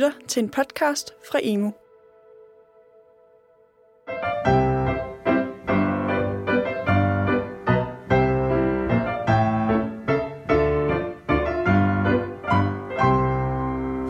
lytter 0.00 0.18
til 0.28 0.42
en 0.42 0.48
podcast 0.48 1.14
fra 1.30 1.38
Emo. 1.42 1.70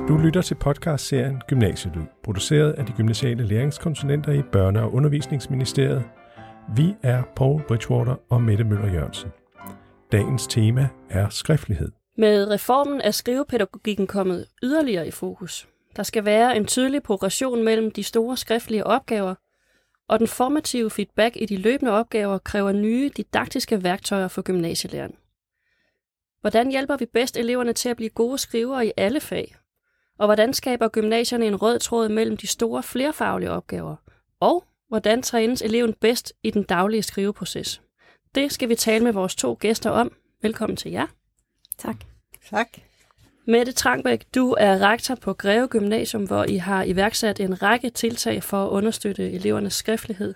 Du 0.09 0.17
lytter 0.17 0.43
til 0.43 0.55
podcastserien 0.55 1.41
Gymnasielyd, 1.49 2.03
produceret 2.25 2.73
af 2.73 2.87
de 2.87 2.93
gymnasiale 2.93 3.47
læringskonsulenter 3.47 4.33
i 4.33 4.41
Børne- 4.41 4.81
og 4.81 4.95
Undervisningsministeriet. 4.95 6.05
Vi 6.77 6.95
er 7.03 7.23
Paul 7.37 7.63
Bridgewater 7.69 8.15
og 8.29 8.43
Mette 8.43 8.65
Møller 8.65 8.93
Jørgensen. 8.93 9.31
Dagens 10.13 10.47
tema 10.47 10.89
er 11.09 11.29
skriftlighed. 11.29 11.93
Med 12.19 12.51
reformen 12.51 13.01
er 13.01 13.11
skrivepædagogikken 13.11 14.07
kommet 14.07 14.47
yderligere 14.63 15.07
i 15.07 15.11
fokus. 15.11 15.70
Der 15.97 16.03
skal 16.03 16.25
være 16.25 16.57
en 16.57 16.67
tydelig 16.67 17.03
progression 17.03 17.65
mellem 17.65 17.91
de 17.91 18.03
store 18.03 18.37
skriftlige 18.37 18.87
opgaver, 18.87 19.35
og 20.09 20.19
den 20.19 20.29
formative 20.29 20.91
feedback 20.91 21.37
i 21.37 21.47
de 21.47 21.57
løbende 21.57 21.93
opgaver 21.93 22.39
kræver 22.39 22.73
nye 22.73 23.11
didaktiske 23.17 23.83
værktøjer 23.83 24.29
for 24.29 24.43
gymnasielæreren. 24.43 25.15
Hvordan 26.41 26.71
hjælper 26.71 26.97
vi 26.97 27.07
bedst 27.07 27.37
eleverne 27.37 27.73
til 27.73 27.89
at 27.89 27.97
blive 27.97 28.11
gode 28.11 28.39
skrivere 28.39 28.87
i 28.87 28.93
alle 28.97 29.21
fag? 29.21 29.57
Og 30.19 30.27
hvordan 30.27 30.55
skaber 30.55 30.89
gymnasierne 30.89 31.47
en 31.47 31.57
rød 31.57 31.79
tråd 31.79 32.09
mellem 32.09 32.37
de 32.37 32.47
store 32.47 32.83
flerfaglige 32.83 33.51
opgaver? 33.51 33.97
Og 34.41 34.65
hvordan 34.89 35.23
trænes 35.23 35.63
eleven 35.63 35.95
bedst 35.95 36.33
i 36.43 36.51
den 36.51 36.63
daglige 36.63 37.03
skriveproces? 37.03 37.83
Det 38.35 38.53
skal 38.53 38.69
vi 38.69 38.75
tale 38.75 39.05
med 39.05 39.13
vores 39.13 39.37
to 39.37 39.57
gæster 39.61 39.91
om. 39.91 40.13
Velkommen 40.43 40.77
til 40.77 40.91
jer. 40.91 41.07
Tak. 41.79 41.97
Tak. 42.51 42.90
Mette 43.51 43.73
Trangbæk, 43.73 44.25
du 44.35 44.57
er 44.59 44.79
rektor 44.79 45.15
på 45.15 45.33
Greve 45.33 45.69
Gymnasium, 45.69 46.25
hvor 46.25 46.45
I 46.45 46.57
har 46.57 46.85
iværksat 46.85 47.41
en 47.41 47.63
række 47.63 47.91
tiltag 47.91 48.43
for 48.43 48.65
at 48.65 48.69
understøtte 48.69 49.33
elevernes 49.33 49.73
skriftlighed. 49.73 50.35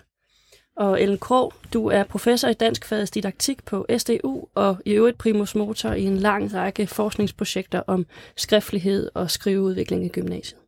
Og 0.77 1.01
Ellen 1.01 1.17
Krog, 1.17 1.53
du 1.73 1.87
er 1.87 2.03
professor 2.03 2.47
i 2.47 2.53
dansk 2.53 2.85
fagets 2.85 3.11
didaktik 3.11 3.65
på 3.65 3.85
SDU 3.97 4.47
og 4.55 4.77
i 4.85 4.91
øvrigt 4.91 5.17
primus 5.17 5.55
motor 5.55 5.91
i 5.91 6.03
en 6.03 6.17
lang 6.17 6.53
række 6.53 6.87
forskningsprojekter 6.87 7.79
om 7.87 8.05
skriftlighed 8.37 9.09
og 9.13 9.31
skriveudvikling 9.31 10.05
i 10.05 10.09
gymnasiet. 10.09 10.61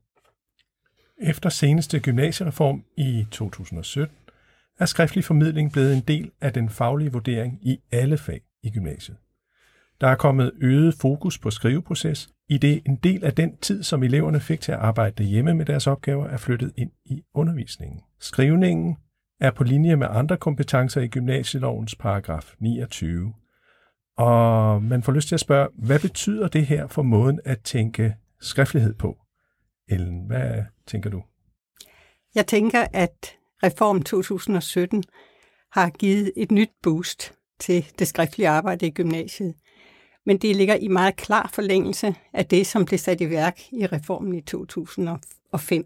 Efter 1.21 1.49
seneste 1.49 1.99
gymnasiereform 1.99 2.83
i 2.97 3.25
2017 3.31 4.17
er 4.79 4.85
skriftlig 4.85 5.23
formidling 5.23 5.71
blevet 5.71 5.93
en 5.93 6.03
del 6.07 6.31
af 6.41 6.53
den 6.53 6.69
faglige 6.69 7.11
vurdering 7.11 7.59
i 7.61 7.77
alle 7.91 8.17
fag 8.17 8.41
i 8.63 8.69
gymnasiet. 8.69 9.17
Der 10.01 10.07
er 10.07 10.15
kommet 10.15 10.51
øget 10.61 10.93
fokus 10.93 11.37
på 11.37 11.51
skriveproces, 11.51 12.29
i 12.49 12.57
det 12.57 12.81
en 12.85 12.95
del 12.95 13.25
af 13.25 13.33
den 13.33 13.57
tid, 13.57 13.83
som 13.83 14.03
eleverne 14.03 14.39
fik 14.39 14.61
til 14.61 14.71
at 14.71 14.77
arbejde 14.77 15.15
derhjemme 15.23 15.53
med 15.53 15.65
deres 15.65 15.87
opgaver, 15.87 16.27
er 16.27 16.37
flyttet 16.37 16.73
ind 16.77 16.91
i 17.05 17.23
undervisningen. 17.33 18.01
Skrivningen 18.19 18.97
er 19.39 19.51
på 19.51 19.63
linje 19.63 19.95
med 19.95 20.07
andre 20.09 20.37
kompetencer 20.37 21.01
i 21.01 21.07
gymnasielovens 21.07 21.95
paragraf 21.95 22.53
29. 22.59 23.33
Og 24.17 24.83
man 24.83 25.03
får 25.03 25.11
lyst 25.11 25.27
til 25.27 25.35
at 25.35 25.39
spørge, 25.39 25.69
hvad 25.73 25.99
betyder 25.99 26.47
det 26.47 26.65
her 26.65 26.87
for 26.87 27.01
måden 27.01 27.39
at 27.45 27.61
tænke 27.61 28.15
skriftlighed 28.41 28.93
på? 28.93 29.17
Ellen, 29.89 30.27
hvad 30.27 30.63
tænker 30.87 31.09
du? 31.09 31.23
Jeg 32.35 32.47
tænker, 32.47 32.87
at 32.93 33.35
Reform 33.63 34.03
2017 34.03 35.03
har 35.71 35.89
givet 35.89 36.31
et 36.37 36.51
nyt 36.51 36.71
boost 36.83 37.33
til 37.59 37.85
det 37.99 38.07
skriftlige 38.07 38.49
arbejde 38.49 38.87
i 38.87 38.91
gymnasiet. 38.91 39.55
Men 40.27 40.37
det 40.37 40.55
ligger 40.55 40.75
i 40.75 40.87
meget 40.87 41.15
klar 41.15 41.49
forlængelse 41.53 42.15
af 42.33 42.45
det, 42.45 42.67
som 42.67 42.85
blev 42.85 42.97
sat 42.97 43.21
i 43.21 43.29
værk 43.29 43.59
i 43.71 43.85
reformen 43.85 44.35
i 44.35 44.41
2005. 44.41 45.85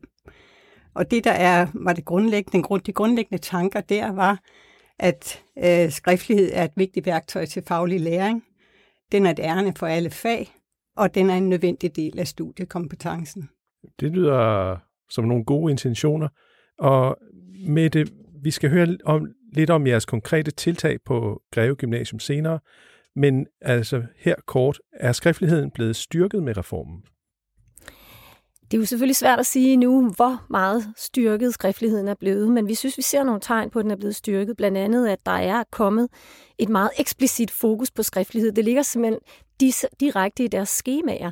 Og 0.94 1.12
det, 1.12 1.24
der 1.24 1.32
er, 1.32 1.68
var 1.74 1.94
det 1.94 2.06
grundlæggende, 2.06 2.80
de 2.86 2.94
grundlæggende 2.94 3.42
tanker 3.42 3.82
der, 3.82 4.12
var, 4.12 4.40
at 5.00 5.44
øh, 5.58 5.92
skriftlighed 5.92 6.52
er 6.54 6.64
et 6.64 6.72
vigtigt 6.76 7.06
værktøj 7.06 7.46
til 7.46 7.64
faglig 7.68 8.02
læring. 8.02 8.44
Den 9.12 9.26
er 9.26 9.32
et 9.32 9.40
ærne 9.40 9.74
for 9.78 9.88
alle 9.88 10.10
fag, 10.10 10.50
og 10.98 11.16
den 11.16 11.30
er 11.30 11.36
en 11.36 11.50
nødvendig 11.50 11.96
del 11.96 12.20
af 12.20 12.28
studiekompetencen. 12.28 13.50
Det 14.00 14.12
lyder 14.12 14.78
som 15.10 15.26
nogle 15.26 15.46
gode 15.46 15.72
intentioner. 15.72 16.28
Og 16.80 17.18
med 17.68 17.90
det, 17.90 18.14
vi 18.44 18.52
skal 18.52 18.70
høre 18.70 18.98
om, 19.06 19.28
lidt 19.54 19.70
om 19.70 19.88
jeres 19.88 20.06
konkrete 20.06 20.52
tiltag 20.52 20.98
på 21.06 21.42
Greve 21.52 21.76
Gymnasium 21.76 22.20
senere, 22.20 22.60
men 23.16 23.48
altså 23.62 24.04
her 24.18 24.36
kort, 24.46 24.80
er 24.94 25.12
skriftligheden 25.12 25.72
blevet 25.72 25.96
styrket 25.96 26.44
med 26.44 26.58
reformen? 26.58 27.04
Det 28.72 28.78
er 28.78 28.82
jo 28.82 28.86
selvfølgelig 28.86 29.16
svært 29.16 29.40
at 29.40 29.46
sige 29.46 29.78
nu, 29.78 30.10
hvor 30.16 30.46
meget 30.50 30.94
styrket 30.98 31.54
skriftligheden 31.54 32.08
er 32.08 32.14
blevet, 32.14 32.52
men 32.52 32.68
vi 32.68 32.76
synes, 32.76 32.98
vi 32.98 33.02
ser 33.02 33.24
nogle 33.24 33.42
tegn 33.42 33.70
på, 33.70 33.80
at 33.80 33.84
den 33.84 33.92
er 33.92 33.96
blevet 33.96 34.16
styrket. 34.16 34.58
Blandt 34.58 34.78
andet, 34.78 35.08
at 35.08 35.26
der 35.26 35.32
er 35.32 35.64
kommet 35.72 36.10
et 36.58 36.70
meget 36.70 36.90
eksplicit 37.00 37.52
fokus 37.52 37.92
på 37.92 38.04
skriftlighed. 38.04 38.52
Det 38.52 38.66
ligger 38.66 38.82
simpelthen 38.82 39.20
direkte 40.00 40.44
i 40.44 40.48
deres 40.48 40.70
skemaer 40.70 41.32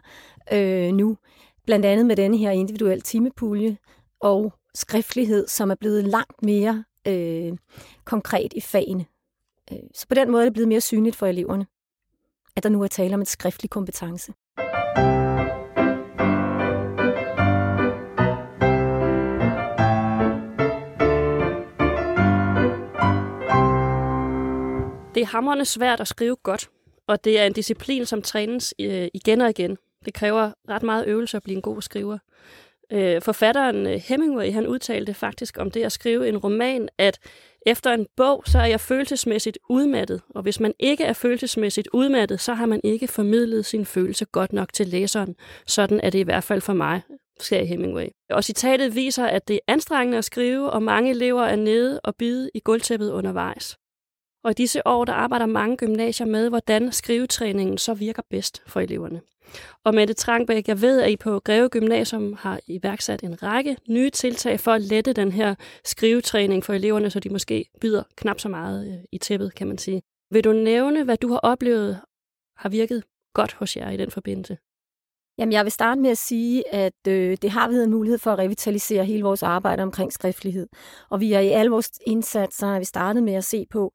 øh, 0.54 0.92
nu. 0.94 1.18
Blandt 1.66 1.86
andet 1.86 2.06
med 2.06 2.16
denne 2.16 2.38
her 2.38 2.52
individuelle 2.52 3.02
timepulje 3.02 3.78
og 4.22 4.54
skriftlighed, 4.76 5.48
som 5.48 5.72
er 5.72 5.76
blevet 5.76 6.04
langt 6.04 6.44
mere 6.44 6.84
øh, 7.08 7.58
konkret 8.06 8.54
i 8.54 8.62
fagene. 8.62 9.06
Øh, 9.72 9.78
så 9.94 10.08
på 10.08 10.16
den 10.16 10.32
måde 10.32 10.44
er 10.44 10.46
det 10.46 10.54
blevet 10.54 10.68
mere 10.68 10.82
synligt 10.82 11.16
for 11.16 11.26
eleverne, 11.26 11.66
at 12.56 12.64
der 12.64 12.70
nu 12.70 12.84
er 12.84 12.88
tale 12.88 13.14
om 13.14 13.22
et 13.22 13.28
skriftlig 13.28 13.70
kompetence. 13.70 14.34
Det 25.16 25.22
er 25.22 25.32
hammerne 25.32 25.66
svært 25.66 26.00
at 26.00 26.08
skrive 26.08 26.36
godt, 26.36 26.70
og 27.08 27.24
det 27.24 27.40
er 27.40 27.46
en 27.46 27.54
disciplin, 27.54 28.06
som 28.06 28.22
trænes 28.22 28.74
øh, 28.80 29.08
igen 29.14 29.42
og 29.42 29.50
igen. 29.50 29.78
Det 30.06 30.14
kræver 30.14 30.52
ret 30.70 30.84
meget 30.84 31.08
øvelse 31.08 31.38
at 31.38 31.44
blive 31.44 31.56
en 31.56 31.62
god 31.62 31.82
skriver. 31.82 32.18
Øh, 32.92 33.22
forfatteren 33.22 33.86
Hemingway, 33.86 34.52
han 34.52 34.68
udtalte 34.68 35.14
faktisk 35.14 35.58
om 35.58 35.72
det 35.72 35.84
at 35.84 35.92
skrive 35.92 36.30
en 36.30 36.38
roman, 36.38 36.90
at 36.98 37.20
efter 37.66 37.94
en 37.94 38.08
bog, 38.18 38.44
så 38.46 38.60
er 38.60 38.66
jeg 38.66 38.80
følelsesmæssigt 38.80 39.58
udmattet, 39.70 40.22
og 40.30 40.42
hvis 40.42 40.60
man 40.60 40.74
ikke 40.80 41.04
er 41.04 41.14
følelsesmæssigt 41.14 41.88
udmattet, 41.94 42.40
så 42.40 42.54
har 42.54 42.66
man 42.66 42.82
ikke 42.84 43.08
formidlet 43.08 43.66
sin 43.66 43.86
følelse 43.86 44.26
godt 44.26 44.54
nok 44.54 44.74
til 44.74 44.88
læseren. 44.88 45.36
Sådan 45.68 46.00
er 46.04 46.10
det 46.10 46.20
i 46.20 46.24
hvert 46.24 46.44
fald 46.44 46.62
for 46.62 46.74
mig, 46.74 47.02
skrev 47.40 47.66
Hemingway. 47.66 48.08
Og 48.30 48.44
citatet 48.44 48.96
viser, 48.96 49.26
at 49.26 49.48
det 49.48 49.56
er 49.56 49.74
anstrengende 49.74 50.18
at 50.18 50.26
skrive, 50.26 50.70
og 50.72 50.84
mange 50.84 51.10
elever 51.10 51.44
er 51.44 51.56
nede 51.56 52.00
og 52.04 52.16
bide 52.16 52.50
i 52.54 52.60
gulvtæppet 52.60 53.12
undervejs. 53.12 53.79
Og 54.44 54.52
i 54.52 54.54
disse 54.54 54.88
år, 54.88 55.06
der 55.06 55.14
arbejder 55.14 55.46
mange 55.46 55.78
gymnasier 55.78 56.28
med, 56.28 56.50
hvordan 56.50 56.92
skrivetræningen 56.92 57.78
så 57.78 57.94
virker 57.94 58.22
bedst 58.30 58.62
for 58.68 58.80
eleverne. 58.80 59.22
Og 59.84 59.96
Mette 59.96 60.14
Trangbæk, 60.14 60.68
jeg 60.68 60.82
ved, 60.82 61.02
at 61.02 61.12
I 61.12 61.18
på 61.18 61.40
Greve 61.40 61.70
Gymnasium 61.70 62.34
har 62.34 62.60
iværksat 62.68 63.24
en 63.24 63.44
række 63.44 63.78
nye 63.90 64.10
tiltag 64.10 64.60
for 64.60 64.72
at 64.72 64.82
lette 64.82 65.14
den 65.14 65.32
her 65.32 65.56
skrivetræning 65.86 66.66
for 66.66 66.74
eleverne, 66.74 67.10
så 67.10 67.20
de 67.20 67.30
måske 67.30 67.66
bider 67.82 68.04
knap 68.16 68.40
så 68.40 68.50
meget 68.50 68.88
øh, 68.88 69.04
i 69.12 69.18
tæppet, 69.18 69.56
kan 69.56 69.68
man 69.68 69.78
sige. 69.78 70.02
Vil 70.32 70.44
du 70.44 70.54
nævne, 70.54 71.04
hvad 71.04 71.18
du 71.18 71.28
har 71.28 71.40
oplevet 71.40 72.00
har 72.58 72.70
virket 72.70 73.04
godt 73.34 73.54
hos 73.54 73.78
jer 73.78 73.90
i 73.90 73.98
den 73.98 74.12
forbindelse? 74.12 74.58
Jamen, 75.38 75.54
jeg 75.54 75.66
vil 75.66 75.72
starte 75.72 76.02
med 76.02 76.10
at 76.10 76.18
sige, 76.18 76.74
at 76.74 77.08
øh, 77.08 77.38
det 77.42 77.50
har 77.50 77.70
været 77.70 77.84
en 77.84 77.92
mulighed 77.92 78.18
for 78.18 78.32
at 78.32 78.40
revitalisere 78.40 79.06
hele 79.06 79.24
vores 79.24 79.44
arbejde 79.44 79.84
omkring 79.84 80.14
skriftlighed. 80.14 80.68
Og 81.10 81.20
vi 81.20 81.34
er 81.34 81.40
i 81.40 81.48
alle 81.48 81.72
vores 81.72 81.92
indsatser, 82.08 82.68
har 82.68 82.80
vi 82.80 82.86
startet 82.86 83.24
med 83.24 83.34
at 83.34 83.44
se 83.44 83.66
på, 83.72 83.94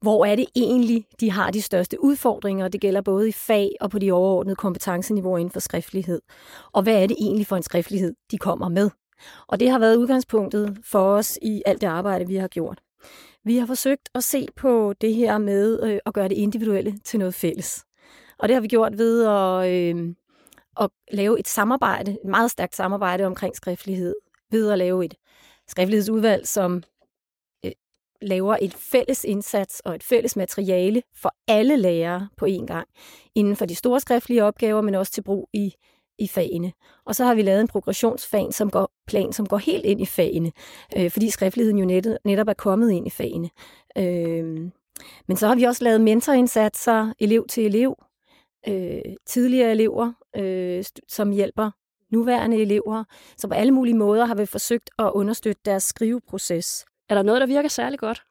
hvor 0.00 0.24
er 0.24 0.36
det 0.36 0.46
egentlig, 0.56 1.06
de 1.20 1.30
har 1.30 1.50
de 1.50 1.62
største 1.62 2.04
udfordringer? 2.04 2.68
Det 2.68 2.80
gælder 2.80 3.00
både 3.00 3.28
i 3.28 3.32
fag 3.32 3.70
og 3.80 3.90
på 3.90 3.98
de 3.98 4.12
overordnede 4.12 4.56
kompetenceniveauer 4.56 5.38
inden 5.38 5.52
for 5.52 5.60
skriftlighed. 5.60 6.20
Og 6.72 6.82
hvad 6.82 7.02
er 7.02 7.06
det 7.06 7.16
egentlig 7.20 7.46
for 7.46 7.56
en 7.56 7.62
skriftlighed, 7.62 8.14
de 8.30 8.38
kommer 8.38 8.68
med? 8.68 8.90
Og 9.48 9.60
det 9.60 9.70
har 9.70 9.78
været 9.78 9.96
udgangspunktet 9.96 10.78
for 10.84 11.00
os 11.00 11.38
i 11.42 11.62
alt 11.66 11.80
det 11.80 11.86
arbejde, 11.86 12.26
vi 12.26 12.36
har 12.36 12.48
gjort. 12.48 12.80
Vi 13.44 13.56
har 13.56 13.66
forsøgt 13.66 14.08
at 14.14 14.24
se 14.24 14.46
på 14.56 14.94
det 15.00 15.14
her 15.14 15.38
med 15.38 15.82
øh, 15.82 15.98
at 16.06 16.14
gøre 16.14 16.28
det 16.28 16.38
individuelle 16.38 16.98
til 16.98 17.18
noget 17.18 17.34
fælles. 17.34 17.84
Og 18.38 18.48
det 18.48 18.54
har 18.54 18.60
vi 18.60 18.68
gjort 18.68 18.98
ved 18.98 19.24
at, 19.24 19.72
øh, 19.72 20.14
at 20.80 20.90
lave 21.12 21.40
et 21.40 21.48
samarbejde, 21.48 22.10
et 22.10 22.30
meget 22.30 22.50
stærkt 22.50 22.76
samarbejde 22.76 23.24
omkring 23.24 23.56
skriftlighed, 23.56 24.14
ved 24.50 24.70
at 24.70 24.78
lave 24.78 25.04
et 25.04 25.14
skriftlighedsudvalg, 25.68 26.46
som 26.46 26.82
laver 28.22 28.56
et 28.62 28.74
fælles 28.74 29.24
indsats 29.24 29.80
og 29.80 29.94
et 29.94 30.02
fælles 30.02 30.36
materiale 30.36 31.02
for 31.14 31.34
alle 31.48 31.76
lærere 31.76 32.28
på 32.36 32.46
én 32.46 32.66
gang, 32.66 32.88
inden 33.34 33.56
for 33.56 33.66
de 33.66 33.74
store 33.74 34.00
skriftlige 34.00 34.44
opgaver, 34.44 34.80
men 34.80 34.94
også 34.94 35.12
til 35.12 35.22
brug 35.22 35.48
i, 35.52 35.74
i 36.18 36.28
fagene. 36.28 36.72
Og 37.04 37.14
så 37.14 37.24
har 37.24 37.34
vi 37.34 37.42
lavet 37.42 37.60
en 37.60 37.68
progressionsplan, 37.68 38.52
som 38.52 38.70
går, 38.70 38.90
plan, 39.06 39.32
som 39.32 39.46
går 39.46 39.56
helt 39.56 39.84
ind 39.84 40.00
i 40.00 40.06
fagene, 40.06 40.52
øh, 40.96 41.10
fordi 41.10 41.30
skriftligheden 41.30 41.78
jo 41.78 41.86
netop, 41.86 42.16
netop 42.24 42.48
er 42.48 42.54
kommet 42.54 42.90
ind 42.90 43.06
i 43.06 43.10
fagene. 43.10 43.50
Øh, 43.98 44.70
men 45.28 45.36
så 45.36 45.46
har 45.46 45.54
vi 45.54 45.62
også 45.62 45.84
lavet 45.84 46.00
mentorindsatser, 46.00 47.12
elev 47.18 47.46
til 47.48 47.66
elev, 47.66 47.94
øh, 48.68 49.00
tidligere 49.26 49.70
elever, 49.70 50.12
øh, 50.36 50.84
som 51.08 51.30
hjælper 51.30 51.70
nuværende 52.12 52.56
elever. 52.56 53.04
Så 53.36 53.48
på 53.48 53.54
alle 53.54 53.72
mulige 53.72 53.96
måder 53.96 54.24
har 54.24 54.34
vi 54.34 54.46
forsøgt 54.46 54.90
at 54.98 55.10
understøtte 55.14 55.62
deres 55.64 55.82
skriveproces. 55.82 56.84
Er 57.08 57.14
der 57.14 57.22
noget, 57.22 57.40
der 57.40 57.46
virker 57.46 57.68
særlig 57.68 57.98
godt? 57.98 58.22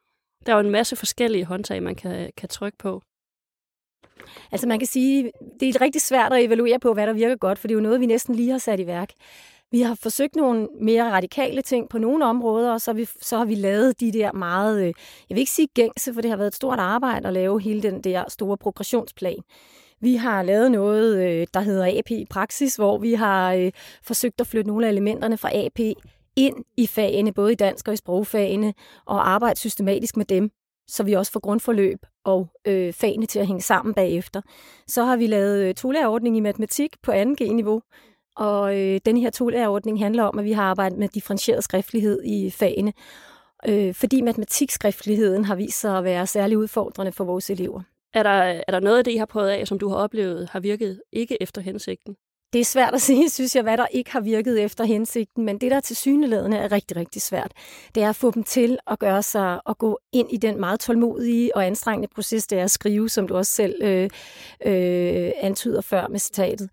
Der 0.46 0.52
er 0.52 0.56
jo 0.56 0.64
en 0.64 0.70
masse 0.70 0.96
forskellige 0.96 1.44
håndtag, 1.44 1.82
man 1.82 1.94
kan, 1.94 2.30
kan 2.36 2.48
trykke 2.48 2.78
på. 2.78 3.02
Altså 4.52 4.66
man 4.66 4.78
kan 4.78 4.86
sige, 4.86 5.32
det 5.60 5.76
er 5.76 5.80
rigtig 5.80 6.02
svært 6.02 6.32
at 6.32 6.44
evaluere 6.44 6.78
på, 6.78 6.94
hvad 6.94 7.06
der 7.06 7.12
virker 7.12 7.36
godt, 7.36 7.58
for 7.58 7.68
det 7.68 7.74
er 7.74 7.78
jo 7.78 7.82
noget, 7.82 8.00
vi 8.00 8.06
næsten 8.06 8.34
lige 8.34 8.50
har 8.50 8.58
sat 8.58 8.80
i 8.80 8.86
værk. 8.86 9.12
Vi 9.70 9.80
har 9.80 9.94
forsøgt 9.94 10.36
nogle 10.36 10.68
mere 10.80 11.12
radikale 11.12 11.62
ting 11.62 11.88
på 11.88 11.98
nogle 11.98 12.24
områder, 12.24 12.72
og 12.72 12.80
så 12.80 12.90
har 12.90 12.96
vi, 12.96 13.08
så 13.22 13.38
har 13.38 13.44
vi 13.44 13.54
lavet 13.54 14.00
de 14.00 14.12
der 14.12 14.32
meget, 14.32 14.80
øh, 14.80 14.92
jeg 15.28 15.34
vil 15.34 15.38
ikke 15.38 15.52
sige 15.52 15.68
gængse, 15.74 16.14
for 16.14 16.20
det 16.20 16.30
har 16.30 16.36
været 16.36 16.48
et 16.48 16.54
stort 16.54 16.78
arbejde 16.78 17.28
at 17.28 17.34
lave 17.34 17.60
hele 17.60 17.82
den 17.82 18.04
der 18.04 18.24
store 18.28 18.56
progressionsplan. 18.56 19.42
Vi 20.00 20.14
har 20.14 20.42
lavet 20.42 20.72
noget, 20.72 21.24
øh, 21.24 21.46
der 21.54 21.60
hedder 21.60 21.98
AP 21.98 22.10
i 22.10 22.26
praksis, 22.30 22.76
hvor 22.76 22.98
vi 22.98 23.14
har 23.14 23.52
øh, 23.52 23.72
forsøgt 24.02 24.40
at 24.40 24.46
flytte 24.46 24.68
nogle 24.68 24.86
af 24.86 24.90
elementerne 24.90 25.38
fra 25.38 25.50
AP 25.54 25.80
ind 26.38 26.64
i 26.76 26.86
fagene, 26.86 27.32
både 27.32 27.52
i 27.52 27.54
dansk 27.54 27.88
og 27.88 27.94
i 27.94 27.96
sprogfagene, 27.96 28.74
og 29.06 29.28
arbejde 29.28 29.58
systematisk 29.58 30.16
med 30.16 30.24
dem, 30.24 30.50
så 30.88 31.02
vi 31.02 31.12
også 31.12 31.32
får 31.32 31.40
grundforløb 31.40 31.98
og 32.24 32.48
øh, 32.66 32.92
fagene 32.92 33.26
til 33.26 33.38
at 33.38 33.46
hænge 33.46 33.62
sammen 33.62 33.94
bagefter. 33.94 34.40
Så 34.86 35.04
har 35.04 35.16
vi 35.16 35.26
lavet 35.26 35.58
øh, 35.64 35.74
tolærerordning 35.74 36.36
i 36.36 36.40
matematik 36.40 36.96
på 37.02 37.12
2G-niveau, 37.12 37.80
og 38.36 38.78
øh, 38.78 39.00
den 39.06 39.16
her 39.16 39.30
tolærerordning 39.30 39.98
handler 39.98 40.22
om, 40.22 40.38
at 40.38 40.44
vi 40.44 40.52
har 40.52 40.62
arbejdet 40.62 40.98
med 40.98 41.08
differentieret 41.08 41.64
skriftlighed 41.64 42.22
i 42.24 42.50
fagene, 42.50 42.92
øh, 43.68 43.94
fordi 43.94 44.20
matematikskriftligheden 44.20 45.44
har 45.44 45.54
vist 45.54 45.80
sig 45.80 45.98
at 45.98 46.04
være 46.04 46.26
særlig 46.26 46.58
udfordrende 46.58 47.12
for 47.12 47.24
vores 47.24 47.50
elever. 47.50 47.82
Er 48.14 48.22
der, 48.22 48.30
er 48.68 48.70
der 48.70 48.80
noget 48.80 48.98
af 48.98 49.04
det, 49.04 49.12
I 49.12 49.16
har 49.16 49.26
prøvet 49.26 49.48
af, 49.48 49.68
som 49.68 49.78
du 49.78 49.88
har 49.88 49.96
oplevet, 49.96 50.48
har 50.50 50.60
virket 50.60 51.02
ikke 51.12 51.42
efter 51.42 51.60
hensigten? 51.60 52.16
Det 52.52 52.60
er 52.60 52.64
svært 52.64 52.94
at 52.94 53.02
sige, 53.08 53.30
synes 53.30 53.56
jeg, 53.56 53.62
hvad 53.62 53.76
der 53.76 53.86
ikke 53.86 54.12
har 54.12 54.20
virket 54.20 54.62
efter 54.62 54.84
hensigten, 54.84 55.44
men 55.44 55.58
det, 55.58 55.70
der 55.70 55.80
til 55.80 55.96
syneladende 55.96 56.56
er 56.56 56.72
rigtig, 56.72 56.96
rigtig 56.96 57.22
svært, 57.22 57.52
det 57.94 58.02
er 58.02 58.08
at 58.08 58.16
få 58.16 58.30
dem 58.30 58.44
til 58.44 58.78
at 58.86 58.98
gøre 58.98 59.22
sig 59.22 59.66
og 59.66 59.78
gå 59.78 59.98
ind 60.12 60.32
i 60.32 60.36
den 60.36 60.60
meget 60.60 60.80
tålmodige 60.80 61.56
og 61.56 61.66
anstrengende 61.66 62.08
proces, 62.14 62.46
det 62.46 62.58
er 62.58 62.64
at 62.64 62.70
skrive, 62.70 63.08
som 63.08 63.28
du 63.28 63.36
også 63.36 63.52
selv 63.52 63.82
øh, 63.82 64.10
øh, 64.66 65.32
antyder 65.40 65.80
før 65.80 66.08
med 66.08 66.18
citatet. 66.20 66.70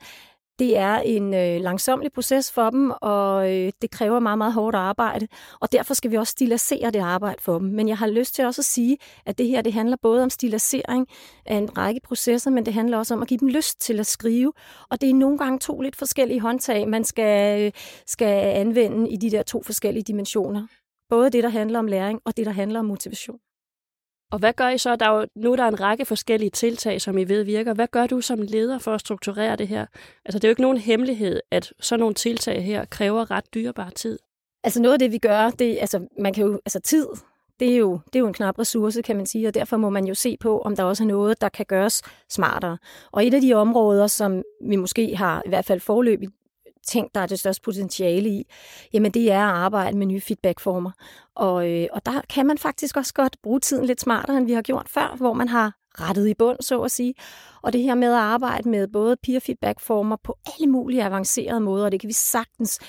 Det 0.60 0.78
er 0.78 0.98
en 0.98 1.34
øh, 1.34 1.62
langsomlig 1.62 2.12
proces 2.12 2.52
for 2.52 2.70
dem, 2.70 2.92
og 3.02 3.54
øh, 3.54 3.72
det 3.82 3.92
kræver 3.92 4.20
meget, 4.20 4.38
meget 4.38 4.54
hårdt 4.54 4.76
arbejde, 4.76 5.28
og 5.62 5.72
derfor 5.72 5.94
skal 5.94 6.12
vi 6.12 6.18
også 6.18 6.32
stilasere 6.32 6.92
det 6.92 7.00
arbejde 7.00 7.42
for 7.42 7.60
dem. 7.60 7.68
Men 7.68 7.88
jeg 7.88 7.98
har 7.98 8.08
lyst 8.08 8.36
til 8.36 8.46
også 8.46 8.62
at 8.62 8.66
sige, 8.66 8.98
at 9.26 9.38
det 9.38 9.48
her 9.48 9.62
det 9.62 9.74
handler 9.74 9.98
både 10.02 10.24
om 10.24 10.30
stilasering 10.30 11.08
af 11.46 11.56
en 11.56 11.78
række 11.78 12.02
processer, 12.04 12.52
men 12.52 12.66
det 12.66 12.74
handler 12.74 12.98
også 12.98 13.14
om 13.14 13.22
at 13.22 13.28
give 13.28 13.38
dem 13.38 13.48
lyst 13.48 13.82
til 13.82 14.00
at 14.00 14.06
skrive, 14.06 14.54
og 14.90 15.02
det 15.02 15.10
er 15.10 15.14
nogle 15.14 15.38
gange 15.38 15.60
to 15.60 15.82
lidt 15.82 15.96
forskellige 15.96 16.40
håndtag, 16.40 16.88
man 16.88 17.04
skal, 17.04 17.62
øh, 17.62 17.72
skal 18.08 18.56
anvende 18.56 19.10
i 19.10 19.18
de 19.18 19.32
der 19.32 19.44
to 19.44 19.64
forskellige 19.64 20.04
dimensioner. 20.04 20.68
Både 21.10 21.30
det, 21.30 21.44
der 21.44 21.50
handler 21.50 21.80
om 21.80 21.88
læring, 21.88 22.22
og 22.26 22.38
det, 22.38 22.46
der 22.46 22.52
handler 22.52 22.80
om 22.80 22.86
motivation. 22.86 23.40
Og 24.32 24.40
hvad 24.40 24.54
gør 24.54 24.70
I 24.70 24.78
så? 24.78 24.96
Der 24.96 25.06
er 25.06 25.20
jo, 25.20 25.26
nu 25.36 25.52
er 25.52 25.56
der 25.56 25.68
en 25.68 25.82
række 25.82 26.06
forskellige 26.06 26.50
tiltag, 26.50 27.02
som 27.02 27.18
I 27.18 27.24
ved 27.24 27.44
virker. 27.44 27.74
Hvad 27.74 27.88
gør 27.88 28.08
du 28.08 28.22
som 28.22 28.40
leder 28.42 28.80
for 28.80 28.94
at 28.94 29.00
strukturere 29.00 29.56
det 29.56 29.68
her? 29.68 29.86
Altså, 30.26 30.40
det 30.40 30.44
er 30.44 30.48
jo 30.48 30.52
ikke 30.52 30.62
nogen 30.62 30.78
hemmelighed, 30.78 31.42
at 31.52 31.74
sådan 31.80 32.00
nogle 32.00 32.16
tiltag 32.16 32.64
her 32.64 32.86
kræver 32.86 33.32
ret 33.32 33.54
dyrebar 33.54 33.90
tid. 33.90 34.20
Altså 34.64 34.82
noget 34.82 34.94
af 34.94 35.00
det, 35.00 35.12
vi 35.12 35.18
gør, 35.18 35.50
det, 35.50 35.78
altså, 35.82 36.08
man 36.20 36.34
kan 36.34 36.46
jo, 36.46 36.60
altså 36.66 36.80
tid, 36.80 37.08
det 37.60 37.74
er, 37.74 37.78
jo, 37.78 38.00
det 38.06 38.16
er 38.16 38.20
jo 38.20 38.28
en 38.28 38.34
knap 38.34 38.60
ressource, 38.60 39.02
kan 39.02 39.16
man 39.16 39.26
sige, 39.26 39.48
og 39.48 39.54
derfor 39.54 39.78
må 39.78 39.90
man 39.90 40.06
jo 40.06 40.14
se 40.14 40.38
på, 40.38 40.62
om 40.62 40.76
der 40.76 40.84
også 40.84 41.04
er 41.04 41.08
noget, 41.08 41.42
der 41.42 41.50
kan 41.50 41.66
gøres 41.66 42.02
smartere. 42.30 42.78
Og 43.12 43.26
et 43.26 43.34
af 43.34 43.42
de 43.42 43.54
områder, 43.54 44.08
som 44.08 44.44
vi 44.68 44.76
måske 44.76 45.16
har 45.16 45.44
i 45.46 45.50
hvert 45.50 45.66
fald 45.66 45.80
forløbigt 45.80 46.32
ting, 46.86 47.10
der 47.16 47.22
er 47.22 47.26
det 47.26 47.40
største 47.40 47.62
potentiale 47.62 48.30
i, 48.30 48.48
jamen 48.94 49.12
det 49.12 49.32
er 49.32 49.46
at 49.46 49.56
arbejde 49.56 49.98
med 49.98 50.08
nye 50.08 50.22
feedbackformer. 50.22 50.92
Og, 51.36 51.72
øh, 51.72 51.88
og 51.92 52.06
der 52.06 52.22
kan 52.30 52.46
man 52.46 52.58
faktisk 52.58 52.98
også 52.98 53.14
godt 53.14 53.38
bruge 53.44 53.60
tiden 53.60 53.86
lidt 53.86 54.02
smartere, 54.02 54.38
end 54.38 54.46
vi 54.46 54.54
har 54.54 54.62
gjort 54.62 54.90
før, 54.90 55.16
hvor 55.18 55.34
man 55.34 55.48
har 55.48 55.74
rettet 56.02 56.28
i 56.28 56.34
bund, 56.34 56.58
så 56.62 56.82
at 56.82 56.92
sige. 56.92 57.14
Og 57.62 57.74
det 57.74 57.82
her 57.82 57.96
med 57.96 58.08
at 58.08 58.20
arbejde 58.20 58.70
med 58.70 58.88
både 58.88 59.16
peer 59.24 59.40
feedback 59.40 59.80
former 59.80 60.16
på 60.24 60.38
alle 60.54 60.68
mulige 60.68 61.04
avancerede 61.04 61.60
måder, 61.60 61.90
det 61.90 62.00
kan 62.00 62.08
vi 62.08 62.14
sagtens 62.14 62.80